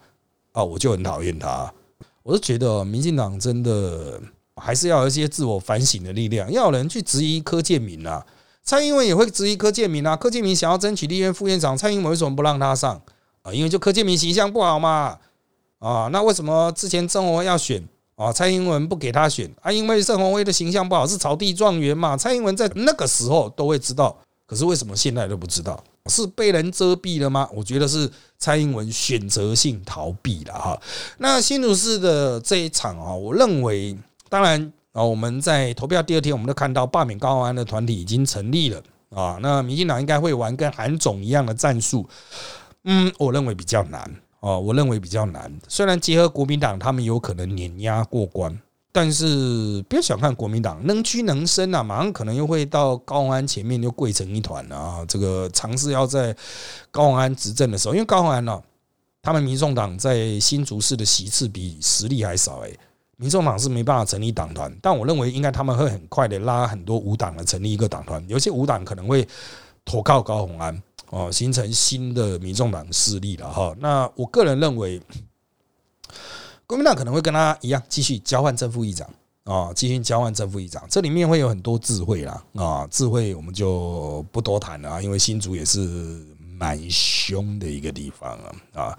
[0.51, 1.71] 啊，我就很讨厌他。
[2.23, 4.21] 我是觉得民进党真的
[4.55, 8.25] 还是要有一些自我反省的力量，要有人去质疑柯建明啊。
[8.63, 10.15] 蔡英文也会质疑柯建明啊。
[10.15, 13.01] 柯建明想要争取立院副院长，蔡英文为什么不让他上
[13.41, 13.51] 啊？
[13.51, 15.17] 因为就柯建明形象不好嘛。
[15.79, 17.83] 啊，那为什么之前郑文要选
[18.15, 18.31] 啊？
[18.31, 19.71] 蔡英文不给他选啊？
[19.71, 22.15] 因为郑文辉的形象不好，是草地状元嘛。
[22.15, 25.83] 蔡英文在那个时候都会知道，可是为什么现在都不知道？
[26.07, 27.47] 是被人遮蔽了吗？
[27.53, 30.81] 我觉得是蔡英文选择性逃避了哈。
[31.17, 33.97] 那新竹市的这一场啊，我认为，
[34.29, 39.37] 当然啊，我们在投票第二天，我们都看到罢免高安的团体已经成立了啊。
[39.41, 42.07] 那民进党应该会玩跟韩总一样的战术，
[42.83, 44.03] 嗯，我认为比较难
[44.39, 45.51] 哦，我认为比较难。
[45.67, 48.59] 虽然结合国民党，他们有可能碾压过关。
[48.93, 55.06] 但是不要小看国民党，能屈能伸啊，马上可能又会到高鸿安前面又跪成一团了啊！
[55.08, 56.36] 这个尝试要在
[56.91, 58.62] 高鸿安执政的时候，因为高鸿安呢，
[59.21, 62.77] 他们民众党在新竹市的席次比实力还少诶，
[63.15, 69.25] 民众党是没办法成立党团，但我认为应该他们会很快的拉很多无党的成立一个党团，有些无党可能会
[69.86, 73.73] 投靠高鸿安哦，形成新的民众党势力了哈。
[73.80, 75.01] 那我个人认为。
[76.71, 79.05] 国民党可能会跟他一样，继续交换正副议长
[79.43, 86.25] 啊，继续交换正副议长，这里面会有很多智慧啦啊，智慧我们就不多谈了啊，因为新竹也是。
[86.62, 88.97] 蛮凶的一个地方啊啊！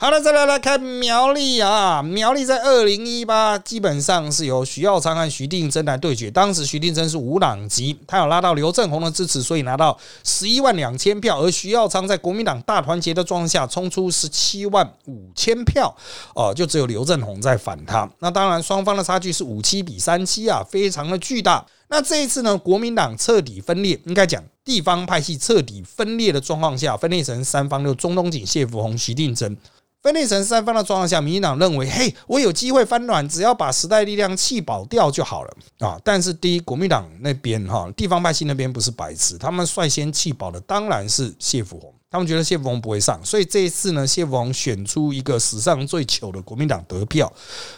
[0.00, 6.30] 好了，再来来看苗栗啊，苗栗在二零一八基本上是由徐耀昌和徐定珍来对决。
[6.30, 9.94] 当时徐定珍是无党籍，他有拉到刘正宏的支持，所以拿到
[10.24, 11.38] 十一万两千票。
[11.38, 15.94] 而徐耀昌在国民党大团结的状况下，冲出十七万五千票，
[16.34, 18.08] 哦，就只有刘正宏在反他。
[18.20, 21.62] 那当然，双方的差距是五七比三七啊，非常的巨大。
[21.92, 29.54] 那这一次呢，国民党彻底分裂，应该讲地方派系彻底分裂的状况下，分裂成三方，就中东锦、谢福洪、徐定珍，
[30.00, 36.00] 分裂成三方的状况下，民进党认为，嘿，我有机会翻转，只要把时代力量气保掉就好了啊！
[36.02, 47.30] 但是第一，国民党那边哈，地方派系那边不是白痴，他们率先气保的当然是谢福洪，他们觉得谢福洪不会上，所以这一次呢，谢福洪选出一个史上最糗的国民党得票，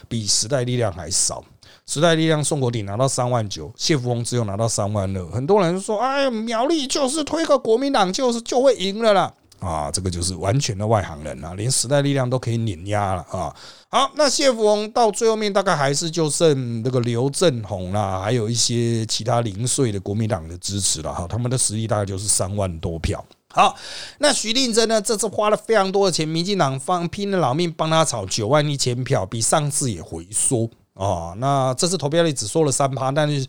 [0.07, 1.43] 比时代力量还少。
[1.87, 5.25] 时代力量宋国鼎拿到三万九，谢福洪只有拿到三万二。
[5.29, 13.55] 很多人说：“哎，苗栗就是推个国民党，就是就会赢了啦。”啊，这个就是完全的外行人啊，连时代力量都可以碾压了啊！
[13.89, 23.23] 好，那谢福洪到最后面大概还是就剩那个刘振宏啦，还有一些其他零碎的国民党的支持了哈，他们的实力大概就是三万多票。
[23.53, 23.75] 好，
[24.19, 25.01] 那徐定珍呢？
[25.01, 30.69] 这次花了非常多的钱，民进党方拼了老命帮他炒九万一千票，比上次也回缩。
[30.95, 33.45] 哦，那这次投票率只说了三趴，但是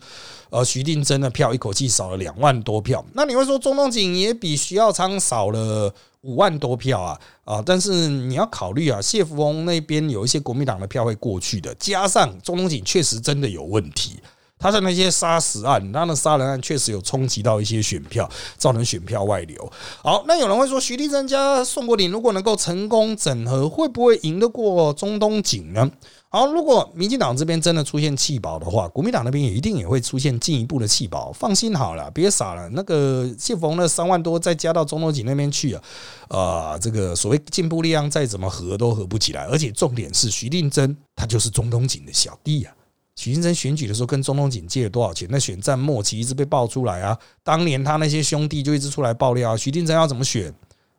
[0.49, 3.03] 呃，徐定真的票一口气少了两万多票。
[3.13, 7.19] 那你会说中东锦也比徐耀昌少了五万多票啊？
[7.45, 14.19] 啊，但是你要考虑啊，谢福翁那边有一些国民党的票会过去的，加上中东锦确实真的有问题，
[14.59, 19.71] 他的那些杀死案，他的杀人案确实有冲击到一些选票，造成选票外流。
[20.03, 25.89] 好，那有人会说，徐立珍加宋国鼎如果能够成功整合，会不会赢得过中东锦呢？
[26.29, 31.31] 好，如果民进党这边真的出现弃保的话，国民党那边也一定也会出现进一步的弃保。
[31.31, 32.67] 放心好了，别傻了。
[32.73, 35.81] 那个谢逢的三万多再加到中东锦那边去啊，
[36.27, 39.45] 啊，这个所谓进步力量再怎么合都合不起来。
[39.45, 42.75] 而且重点是徐定珍他就是中东锦的小弟啊。
[43.15, 45.27] 徐金珍选举的时候跟中东锦借了多少钱？
[45.31, 50.53] 那选战末期一直被爆出来啊，当年他那些兄弟就一直出来爆料啊，徐定珍要怎么选？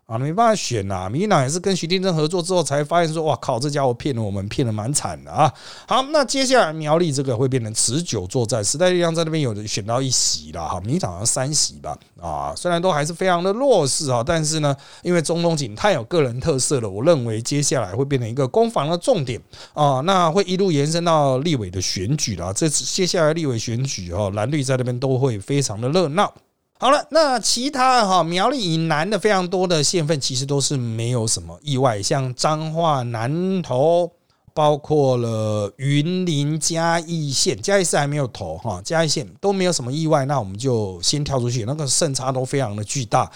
[0.09, 1.07] 啊，没办法选呐！
[1.07, 5.53] 民进党也是跟徐定珍合作之后，才发现说，哇靠，这家伙骗了我们，骗的蛮惨的啊！
[5.87, 19.39] 好，那接下来苗栗这个会变成持久作战，时代力量在那边有选到一席了，哈，民进党好像三席吧，啊，虽然都还是非常的弱势啊，但是呢，因为中东锦太有个人特色了，我认为接下来会变成一个攻防的重点
[19.75, 26.33] 啊，那会一路延伸到立委的选举了，这次接下来立委选举哈，蓝绿在那边都会非常的热闹。
[26.81, 34.13] 好了，那其他哈苗栗以南的非常多的县份，其实都是没有什么意外，像彰化南投，
[34.55, 43.29] 包括了云林嘉义县，嘉义市还没有投哈，嘉义县都没有什么意外，那我们就先跳出去，那个胜差都非常的巨大，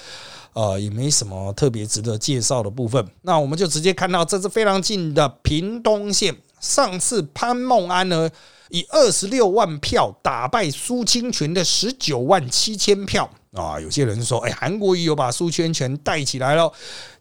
[0.52, 8.30] 呃，也没什么特别值得介绍的部分，那我们就直接看到这是非常近的屏东县，上次潘孟安呢。
[8.72, 13.30] 以二十六万票打败苏清泉的十九万七千票。
[13.52, 13.78] 啊！
[13.78, 16.72] 有些人说，哎，韩国瑜有把苏清泉带起来了。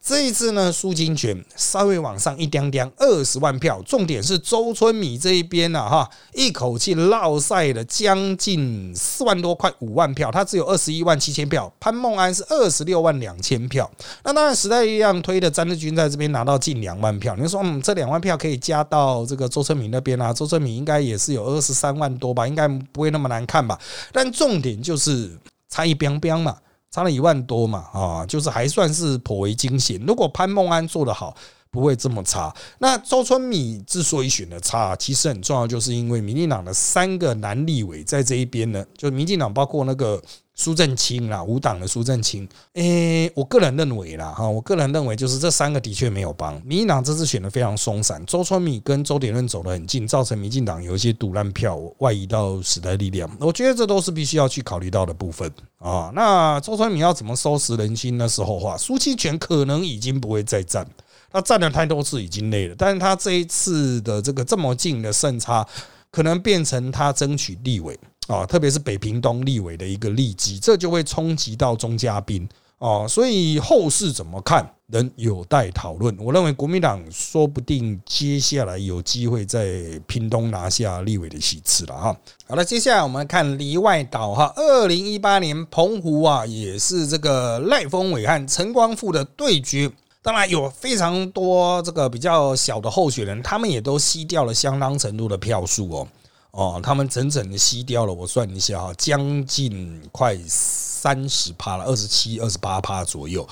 [0.02, 3.82] 这一次呢，苏金泉稍微往上一点点，二十万票。
[3.86, 11.72] 重点是周春米这一边呢，哈，一口气落赛了将近四万多块五万票，他只有二十一万七千票。
[11.80, 13.90] 潘孟安是二十六万两千票。
[14.24, 17.36] 那当然，时代力量推的詹志军在这边拿到近两万票。
[17.36, 20.32] 你说，嗯，这两万票可以加到这个周春米那边啊？
[20.34, 22.48] 周春米应该也是有二十三万多吧？
[22.48, 23.78] 应该不会那么难看吧？
[24.14, 25.30] 但重点就是
[25.72, 26.56] 差一边边嘛。
[26.92, 29.98] 差了一万多嘛，啊，就是还算是颇为惊险。
[30.06, 31.34] 如果潘孟安做得好，
[31.70, 32.54] 不会这么差。
[32.80, 40.22] 那周春米之所以选的差，其实很重要，就是因为民进党的三个男立委在这一边呢，就民进党包括那个。
[40.62, 56.12] 苏正清啦，无党的苏正清，诶，我个人认为啦，哈，我个人认为就是这三个的确没有帮民进党这次选的非常松散，周春米跟周点润走得很近，造成民进党有一些赌烂票外移到时代力量，我觉得这都是必须要去考虑到的部分啊。
[56.14, 60.88] 那周春米要怎么收拾人心的时候话，苏清泉可能已经不会再战，
[61.32, 65.68] 他战了太多次已经累了，但是他这一次的这个这么近的胜差，
[66.12, 68.00] 可能变成他争取立委。
[68.28, 72.48] 啊，特别是北平东立委的一个利基，这就会冲击到中嘉宾
[72.78, 76.16] 啊，所以后市怎么看，仍有待讨论。
[76.20, 82.18] 我认为国民党说不定接下来有机会在屏东拿下立委的席次了哈。
[82.48, 89.92] 好了，接下来我们看里外岛哈，二零一八年澎湖啊，也是这个赖峰伟和陈光复的对决，
[90.22, 96.08] 当然有非常多这个比较小的候选人，他们也都吸掉了相当程度的票数哦。
[96.52, 103.48] 哦，他们整整的吸掉了，我算一下哈，将近快三十趴了，二十七、二十八趴左右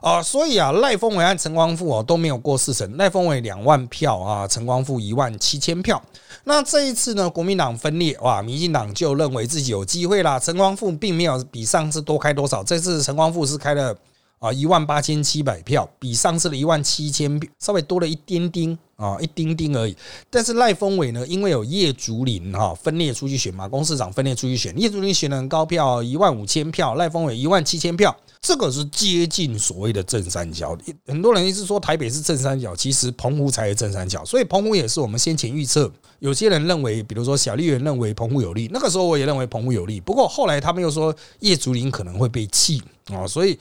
[0.00, 0.22] 啊。
[0.22, 6.02] 所以啊，赖峰伟和陈光富哦都没有过四成，赖峰伟两万票啊，陈光富一万七千票。
[6.44, 10.38] 那这一次呢，国民党分裂哇，民进党就认为自己有机会啦。
[10.38, 13.94] 陈光富并没有比上次多开多少，这次陈光富是开了。
[14.38, 19.96] 啊，一万八千七百票，比上次的一万七千票稍微多了一丁丁啊，一丁丁而已。
[20.30, 30.76] 但是赖峰伟呢，因为有叶竹林哈分裂出去选嘛公市长分裂出去选，叶竹林选了很高票，一万五千票，赖峰伟一万七千票，这个是接近所谓的正三角。
[31.06, 34.24] 很多人一直说台北是正三角，其实澎湖才是正三角。
[34.24, 40.00] 所以澎湖也是我们先前预测，有些人认为，比如说小丽媛认为澎湖有利，那个时候我也认为澎湖有利。
[40.00, 43.58] 不过后来他们又说叶竹林可能会被弃啊，所以。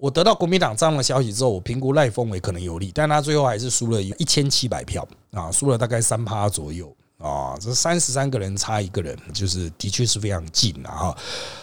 [0.00, 6.88] 我得到国民党这样的消息之后，我评估赖峰伟可能有利，但他最后还是输了一千七百票啊，输了大概三趴左右
[7.18, 10.90] 啊，这三十三个人差一个人，就是的确是非常近啊。
[10.90, 11.18] 哈。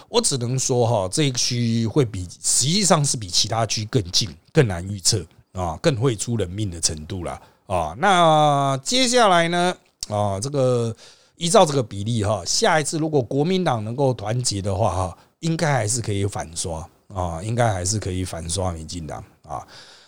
[0.10, 7.96] 我只能说哈，这一区会比实际上是比其他区更近、更难预测啊，更会出人命的程度了啊。
[7.98, 9.76] 那接下来呢
[10.10, 10.96] 啊，这个
[11.36, 16.88] 依照这个比例哈，下一次如果国民党能够团结的话哈，应该还是可以反刷。
[17.14, 19.66] 啊，应该还是可以反刷民进党啊。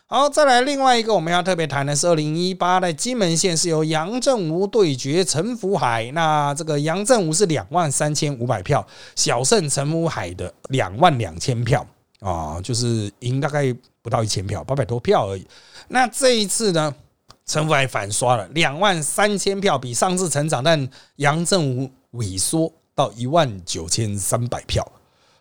[0.10, 6.10] 好，再来另外一个我们要特别谈的是，二零一八的金门县是由杨振武对决陈福海。
[6.14, 8.88] 那这个杨振武是两万三千五百票，
[9.18, 11.86] 小胜陈福海的两万两千票
[12.22, 15.46] 啊，就是赢大概不到一千票，八百多票而已。
[15.90, 16.96] 那这一次呢，
[17.46, 24.90] 陈福海反刷了两万三千票，比上次成长，但杨振武萎缩到一万九千三百票。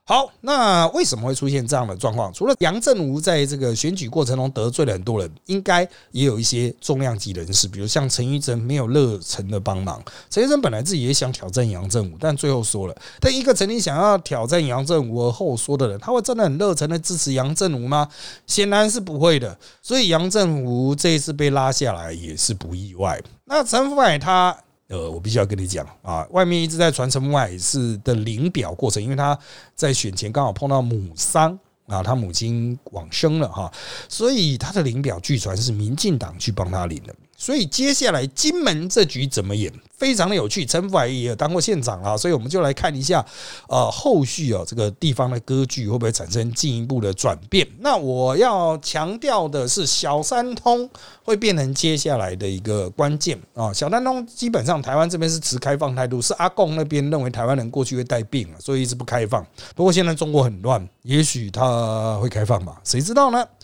[0.08, 2.32] 好，那为什么会出现这样的状况？
[2.32, 5.82] 除了杨振武在这个选举过程中得罪了很多人，应该
[6.12, 10.00] 也有一些重量级人士，比如像陈玉珍没有热忱的帮忙。
[10.30, 12.94] 陈玉珍本来自己也想挑战杨振武，但最后说了。
[13.18, 18.08] 但一个曾经想要挑战杨振武而后说的人，他会真的很热忱的支持杨振武吗？
[18.46, 19.58] 显然是不会的。
[19.82, 23.20] 所以杨振武这一次被拉下来也是不意外。
[23.46, 24.56] 那陈福海他。
[24.88, 29.38] 呃，我必须要跟你讲啊，外面一直在传陈柏海是的领表过程，因为他
[29.74, 31.58] 在选前刚好碰到母丧。
[31.86, 33.72] 啊，他母亲往生了哈，
[34.08, 37.14] 所以他的领表据传是民进党去帮他领的。
[37.36, 40.64] 所以接下来金门这局怎么演，非常的有趣。
[40.64, 43.24] 陈福海也当过县长啊，所以我们就来看一下，
[43.68, 47.66] 呃，后续啊这个地方的割据会不会产生进一步的转变？
[47.80, 50.88] 那我要强调的是，小三通
[51.22, 53.72] 会变成接下来的一个关键啊。
[53.72, 59.46] 小三通基本上台湾这边是持开放态度，是阿贡那边认为台湾人过去会带病啊，所以一直不开放。
[59.74, 62.80] 不过现在中国很乱，也许他会开放吧？
[62.82, 63.46] 谁知道呢？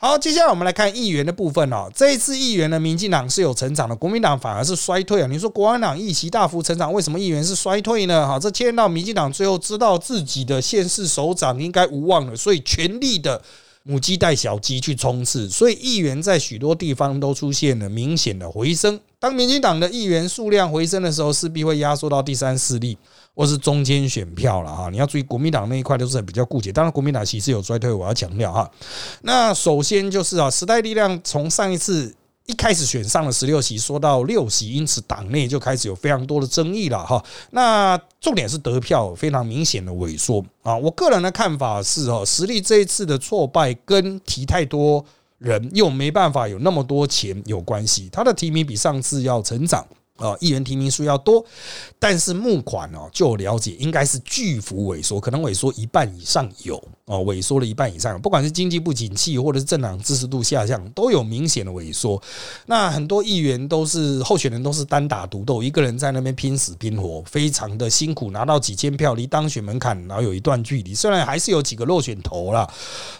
[0.00, 1.90] 好，接下来我们来看议员的部分哦。
[1.92, 5.26] 这一次议员呢，民进党是有成长的，国民党反而是衰退啊。
[5.28, 8.24] 你说国民党议席大幅成长，为什么议员是衰退呢？
[8.24, 13.42] 哈，这牵到民进党最后知道自己的县市首长应该无望了，所以全力的
[13.82, 19.00] 母鸡带小鸡去冲刺，所以议员在许多地方都出现了明显的回升。
[19.18, 22.96] 当民进党的议员数量回升的时候，势必会压缩到第三势力。
[23.34, 28.68] 或是中间选票了哈，你要注意国民党那一块都是比较固结，当然国民党其实有衰退，我要强调哈。
[29.22, 32.12] 那首先就是啊，时代力量从上一次
[32.48, 37.22] 一开始选上了十六席，说到六席，因此党内就开始有非常多的争议了哈。
[37.50, 40.74] 那重点是得票非常明显的萎缩啊。
[40.74, 45.04] 我个人的看法是哦，实力这一次的挫败跟提太多
[45.36, 49.86] 人又没办法有那么多钱有关系，他的提名比上次要成长。
[50.18, 51.44] 啊，议员提名数要多，
[51.98, 62.20] 但是募款哦，就了解应该是巨幅萎缩，可能萎缩一半以上有哦，萎缩了一半以上，不管是经济不景气或者是政党支持度下降，都有明显的萎缩。
[62.66, 70.96] 那很多议员都是候选人，都是单打独斗，一个人在那边拼死拼活，非常的辛苦，拿到几千票，离当选门槛然后有一段距离。
[70.96, 72.68] 虽然还是有几个落选头了，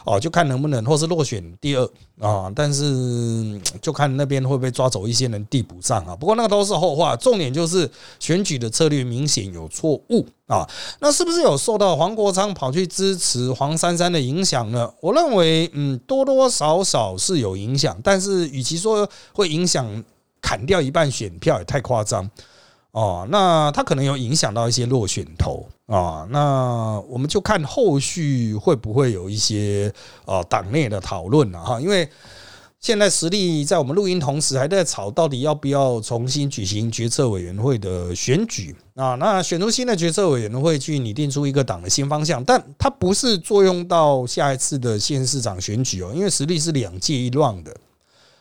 [0.04, 1.88] 哦，就看能不能或是落选第二
[2.18, 6.16] 啊，但是就看那边会不会抓走一些人递补上啊。
[6.16, 6.87] 不过那个都是后。
[6.94, 10.68] 话重点就是选举的策略明显有错误啊，
[11.00, 14.90] 那是不是有受到黄国昌跑去支持黄珊珊的影响呢？
[15.00, 20.04] 我认为，嗯，多多少少是有影响，但是与其说会影响
[20.40, 22.28] 砍掉一半选票，也太夸张
[22.92, 23.26] 哦。
[23.30, 29.92] 那他可能有影响到一些落选头啊，那我们就看后续会不会有一些
[30.24, 32.08] 啊党内的讨论了哈，因为。
[32.80, 39.16] 现在实力在我们录音同时还在吵，到底要不要重新举行决策委员会的选举啊？
[39.16, 47.76] 那选出新的决策委员会去拟定出一个党的新方向，但它不是作用到下一次的县市长选举哦，因为实力是两届一乱的，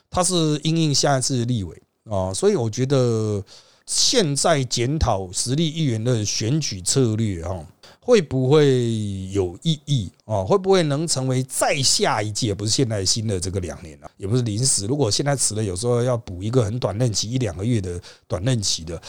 [0.09, 1.75] 它是因应下一次立委
[2.07, 3.43] 啊，所以我觉得
[3.87, 7.65] 现在检讨实力议员的选举策略哈。
[8.07, 8.89] 会不会
[9.33, 10.41] 有意义啊？
[10.41, 12.53] 会不会能成为再下一届？
[12.53, 14.85] 不是现在新的这个两年了，也不是临时。
[14.85, 19.01] 如果现在辞了，有时候要补一个很短任期一两个月的短任期的，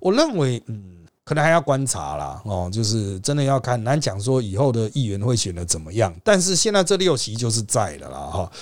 [0.00, 0.96] 我认为嗯。
[1.26, 6.14] 可能还要观察啦，哦，就是真的要看，难讲说以后的议员会选的怎么样。
[6.22, 8.52] 但是现在这六席就是在的啦，哈，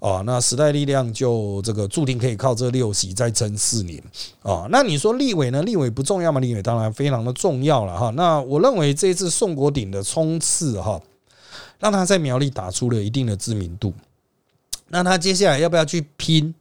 [0.00, 4.02] 哦，那时代力量就这个注定可以靠这六席再撑四年
[4.42, 4.66] 啊。
[4.68, 5.62] 那你说立委呢？
[5.62, 6.40] 立委不重要吗？
[6.40, 8.10] 立委当然非常的重要了，哈。
[8.16, 11.00] 那我认为这一次宋国鼎的冲刺，哈，
[11.78, 13.94] 让他在苗栗打出了一定的知名度。
[14.88, 16.52] 那他接下来要不要去拼？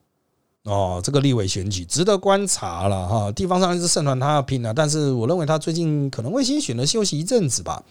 [0.68, 3.32] 哦，这个立委选举值得观察了哈。
[3.32, 7.82] 地方上一支社团他要拼了，但是我认为他最近可能会先选择休息一阵子吧。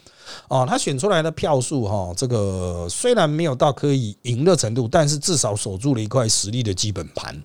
[0.47, 7.35] 哦，他选出来的票数哈，这个虽然没有到可以赢的程度，但是至少守住了一块实力的基本盘。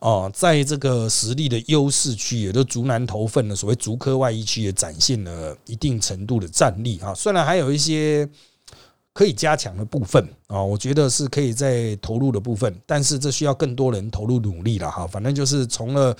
[0.00, 7.14] 哦，在这个实力的优势区，也就竹南投份的所谓竹科外一区，也展现了一定程度的战力啊。
[7.14, 8.28] 虽然还有一些。
[9.14, 15.06] 可以加强的部分啊，我觉得是可以在投入的部分，但是这需要更多人投入努力了哈。
[15.06, 16.14] 反正就是从了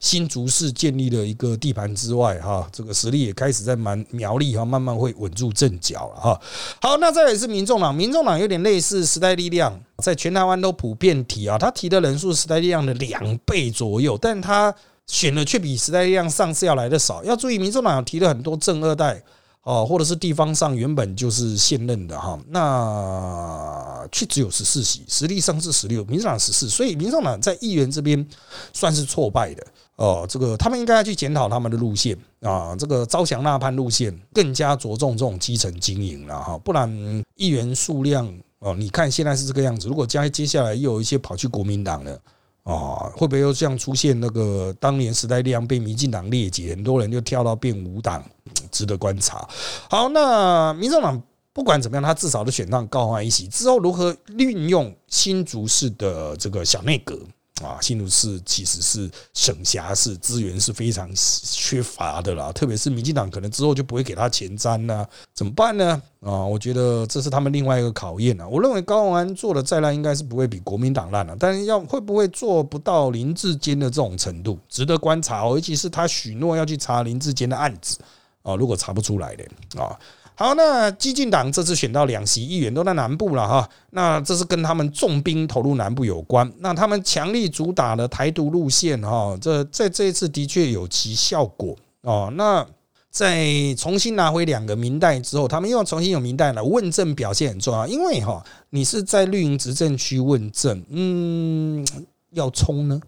[0.00, 6.40] 新竹市建立了一个地盘之外哈，这个实力也开始在蛮苗栗哈，慢慢会稳住阵脚了哈。
[6.80, 14.74] 好，那这也是民众党，民众党有点类似时代力量，在全台湾都普遍提啊，他提的人数时代力量的两倍左右，但他
[15.06, 17.22] 选的却比时代力量上次要来的少。
[17.22, 19.22] 要注意，民众党提了很多正二代。
[19.62, 28.26] 哦，或者是地方上原本就是现任的哈，那却只有十四席，实力上是十六，民进党十四，所以民进党在议员这边
[28.72, 30.26] 算是挫败的哦。
[30.26, 36.90] 这个他们应该要去检讨他们的路线啊，这个招降纳叛路线更加着重这种基层经营了哈，不然
[37.36, 38.26] 议员数量
[38.60, 42.18] 哦，你看现在是这个样子，如果将接下来又有一些跑去国民党了。
[42.62, 48.22] 啊，会不会又像出现那个当年时代力量被民进党裂解，很多人就跳到变五党，
[48.70, 49.48] 值得观察。
[49.88, 51.20] 好，那民众党
[51.52, 57.18] 不管怎么样，他至少都选上高欢一席之后，如何运用新竹市的这个小内阁
[57.62, 62.50] 啊，新竹市其实是省辖市，资源是非常缺乏的啦。
[62.52, 66.00] 特别是民进党可能之后就不会给他前瞻了，怎么办呢？
[66.20, 68.48] 啊，我觉得这是他们另外一个考验啊。
[68.48, 75.50] 我认为高鸿安做的再烂，应该是不会比国民党烂了，但是要会不会做不到林志坚的这种程度，值得观察哦。
[75.50, 77.98] 尤其是他许诺要去查林志坚的案子
[78.42, 79.44] 啊，如果查不出来的
[79.80, 79.98] 啊。
[80.40, 86.50] 好，那激进党这次选到两席议员都在南部了哈，那这是跟他们重兵投入南部有关。
[86.60, 92.32] 那他们强力主打的台独路线哈，这在这一次的确有其效果哦。
[92.36, 92.66] 那
[93.10, 93.44] 在
[93.76, 96.64] 重新拿回两个民代之后，他们又要重新有民代了。
[96.64, 101.86] 问政表现很重要，因为哈，你是在绿营执政区问政，嗯，
[102.30, 102.98] 要冲呢，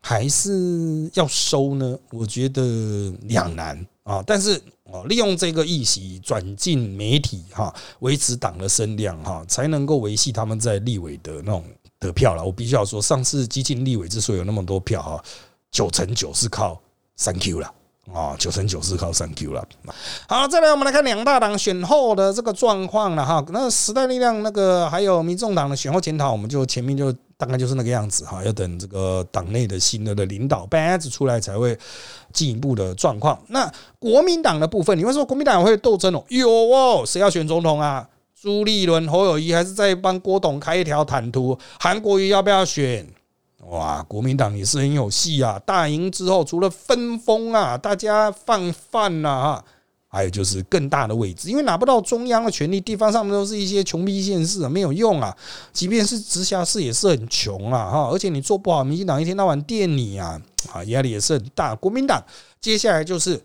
[0.00, 1.96] 还是要收呢？
[2.10, 4.60] 我觉得两难啊，但是。
[4.92, 11.64] 哦，利用这个议席转进媒体哈，维持党的声量哈，才能够维系他们在立委的那种
[11.98, 12.44] 得票了。
[12.44, 15.24] 我必须要说，上次激进立委之所以有那么多票哈，
[15.70, 16.80] 九成九是靠
[17.16, 17.72] 三 Q 了
[18.14, 19.66] 啊，九成九是靠三 Q 了。
[20.28, 23.44] 好，再来我们来看两大党选后的这个状况了哈。
[23.50, 27.14] 那时代力量那个还有民众党的选后检讨，我们就前面就。
[27.40, 31.74] 大概就是那个样子哈，要等这个党内的新的的领导班子出来才会
[32.34, 33.40] 进一步的状况。
[33.48, 33.66] 那
[33.98, 36.22] 国民党的部分，你会说国民党会斗争哦？
[36.28, 38.06] 有哦，谁要选总统啊？
[38.38, 41.58] 朱立伦、侯友谊还是在帮郭董开一条坦途？
[41.78, 43.06] 韩国瑜要不要选？
[43.68, 45.58] 哇，国民党也是很有戏啊！
[45.66, 49.64] 大赢之后，除了分封啊，大家放饭呐哈。
[50.12, 55.36] 还有就是更大的位置，因为拿不到中央的权力，地方上面都是一些穷逼县市，没有用啊。
[55.72, 58.08] 即便是直辖市也是很穷啊，哈。
[58.10, 60.42] 而且你做不好，民进党一天到晚电你啊，
[60.72, 61.76] 啊，压力也是很大。
[61.76, 62.20] 国民党
[62.60, 63.40] 接下来就是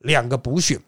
[0.00, 0.78] 两个补选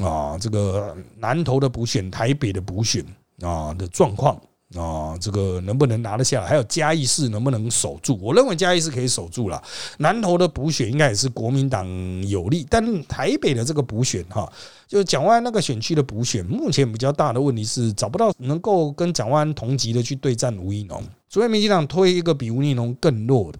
[0.00, 3.02] 啊，这个南投的补选、台北的补选
[3.40, 4.38] 啊的状况。
[4.76, 6.46] 啊，这个能不能拿得下来？
[6.46, 8.16] 还有嘉义市能不能守住？
[8.22, 9.60] 我认为嘉义市可以守住了。
[9.98, 11.86] 南投的补选应该也是国民党
[12.28, 14.48] 有利，但台北的这个补选哈，
[14.86, 23.58] 就是蒋万那个选区的补选，目前比较大的问题是找不到能够跟蒋万同级的去对战吴益农，所以民进党推一个比吴益农更弱的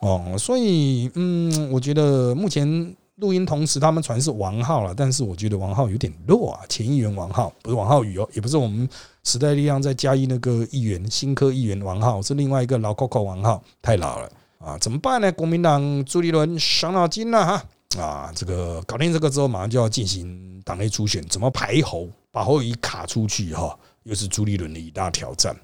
[0.00, 2.94] 哦，所以嗯，我觉得目前。
[3.22, 6.60] 录音同时，他们传是王浩了，但是我觉得王浩有点弱啊。
[6.68, 8.86] 前议员王浩不是王浩宇哦，也不是我们
[9.22, 14.76] 时代力量在嘉义那个议员新科议员王浩，是另外一个老 Coco 王浩，太老了啊！
[14.78, 15.30] 怎么办呢？
[15.30, 17.64] 国民党朱立伦伤脑筋了哈
[18.02, 18.32] 啊！
[18.34, 25.56] 这个搞定这个之后，马上就要进行党内初选，怎么排侯，把侯乙卡出去哈，又是朱立伦的一大挑战。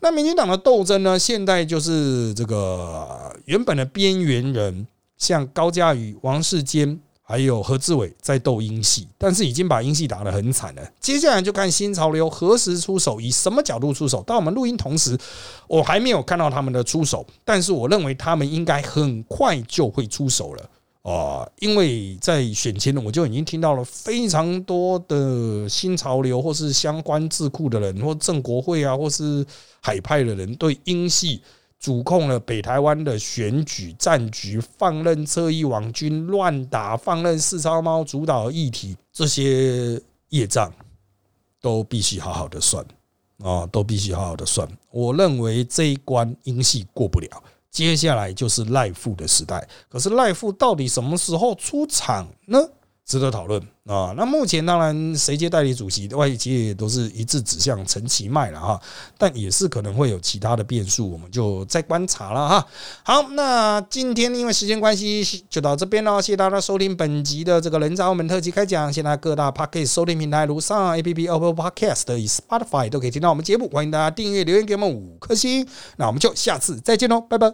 [0.00, 1.18] 那民进党的斗争呢？
[1.18, 4.86] 现在就是这个原本的边缘人。
[5.22, 10.82] 像高嘉瑜、王世坚还有何志伟在斗英系，但是已经把英系打得很惨了。
[10.98, 14.20] 接下来就看新潮流何时出手，以什么角度出手。
[14.24, 15.16] 到我们录音同时，
[15.68, 20.68] 我还没有看到他们的出手，但是我认为他们应该很快就会出手了
[21.02, 21.48] 啊！
[21.60, 29.46] 因为在选前呢，我就已经听到了非常多的新潮流或是相关智库的人，或郑国会啊，或是
[29.80, 31.40] 海派的人对英系。
[31.82, 40.72] 主控了北台湾的选举战局，放任侧翼网军乱打，放任四超猫主导议题，这些业障
[41.60, 42.86] 都必须好好的算
[43.42, 44.66] 啊，都必须好好的算。
[44.92, 49.68] 我认为这一关英系过不了，接下来就是赖富的时代。
[49.88, 52.60] 可是赖富到底什么时候出场呢？
[53.12, 54.14] 值得讨论啊！
[54.16, 58.80] 那目前当然谁接代理主席，外界都是一致指向陈其迈了哈，
[59.18, 62.66] 但也是可能会有其他的变数，我们就再观察了哈。
[63.02, 68.90] 好，那今天因为时间关系就到这边了，谢谢大家收听本集的这个人渣澳门特辑开讲。
[68.90, 75.68] 现在各大 Podcast 收听平台如上 APP、Apple Podcast、以 Spotify 都可以听到我们节目，欢迎大家订阅、留言给我们五颗星。
[75.98, 77.52] 那我们就下次再见喽，拜拜。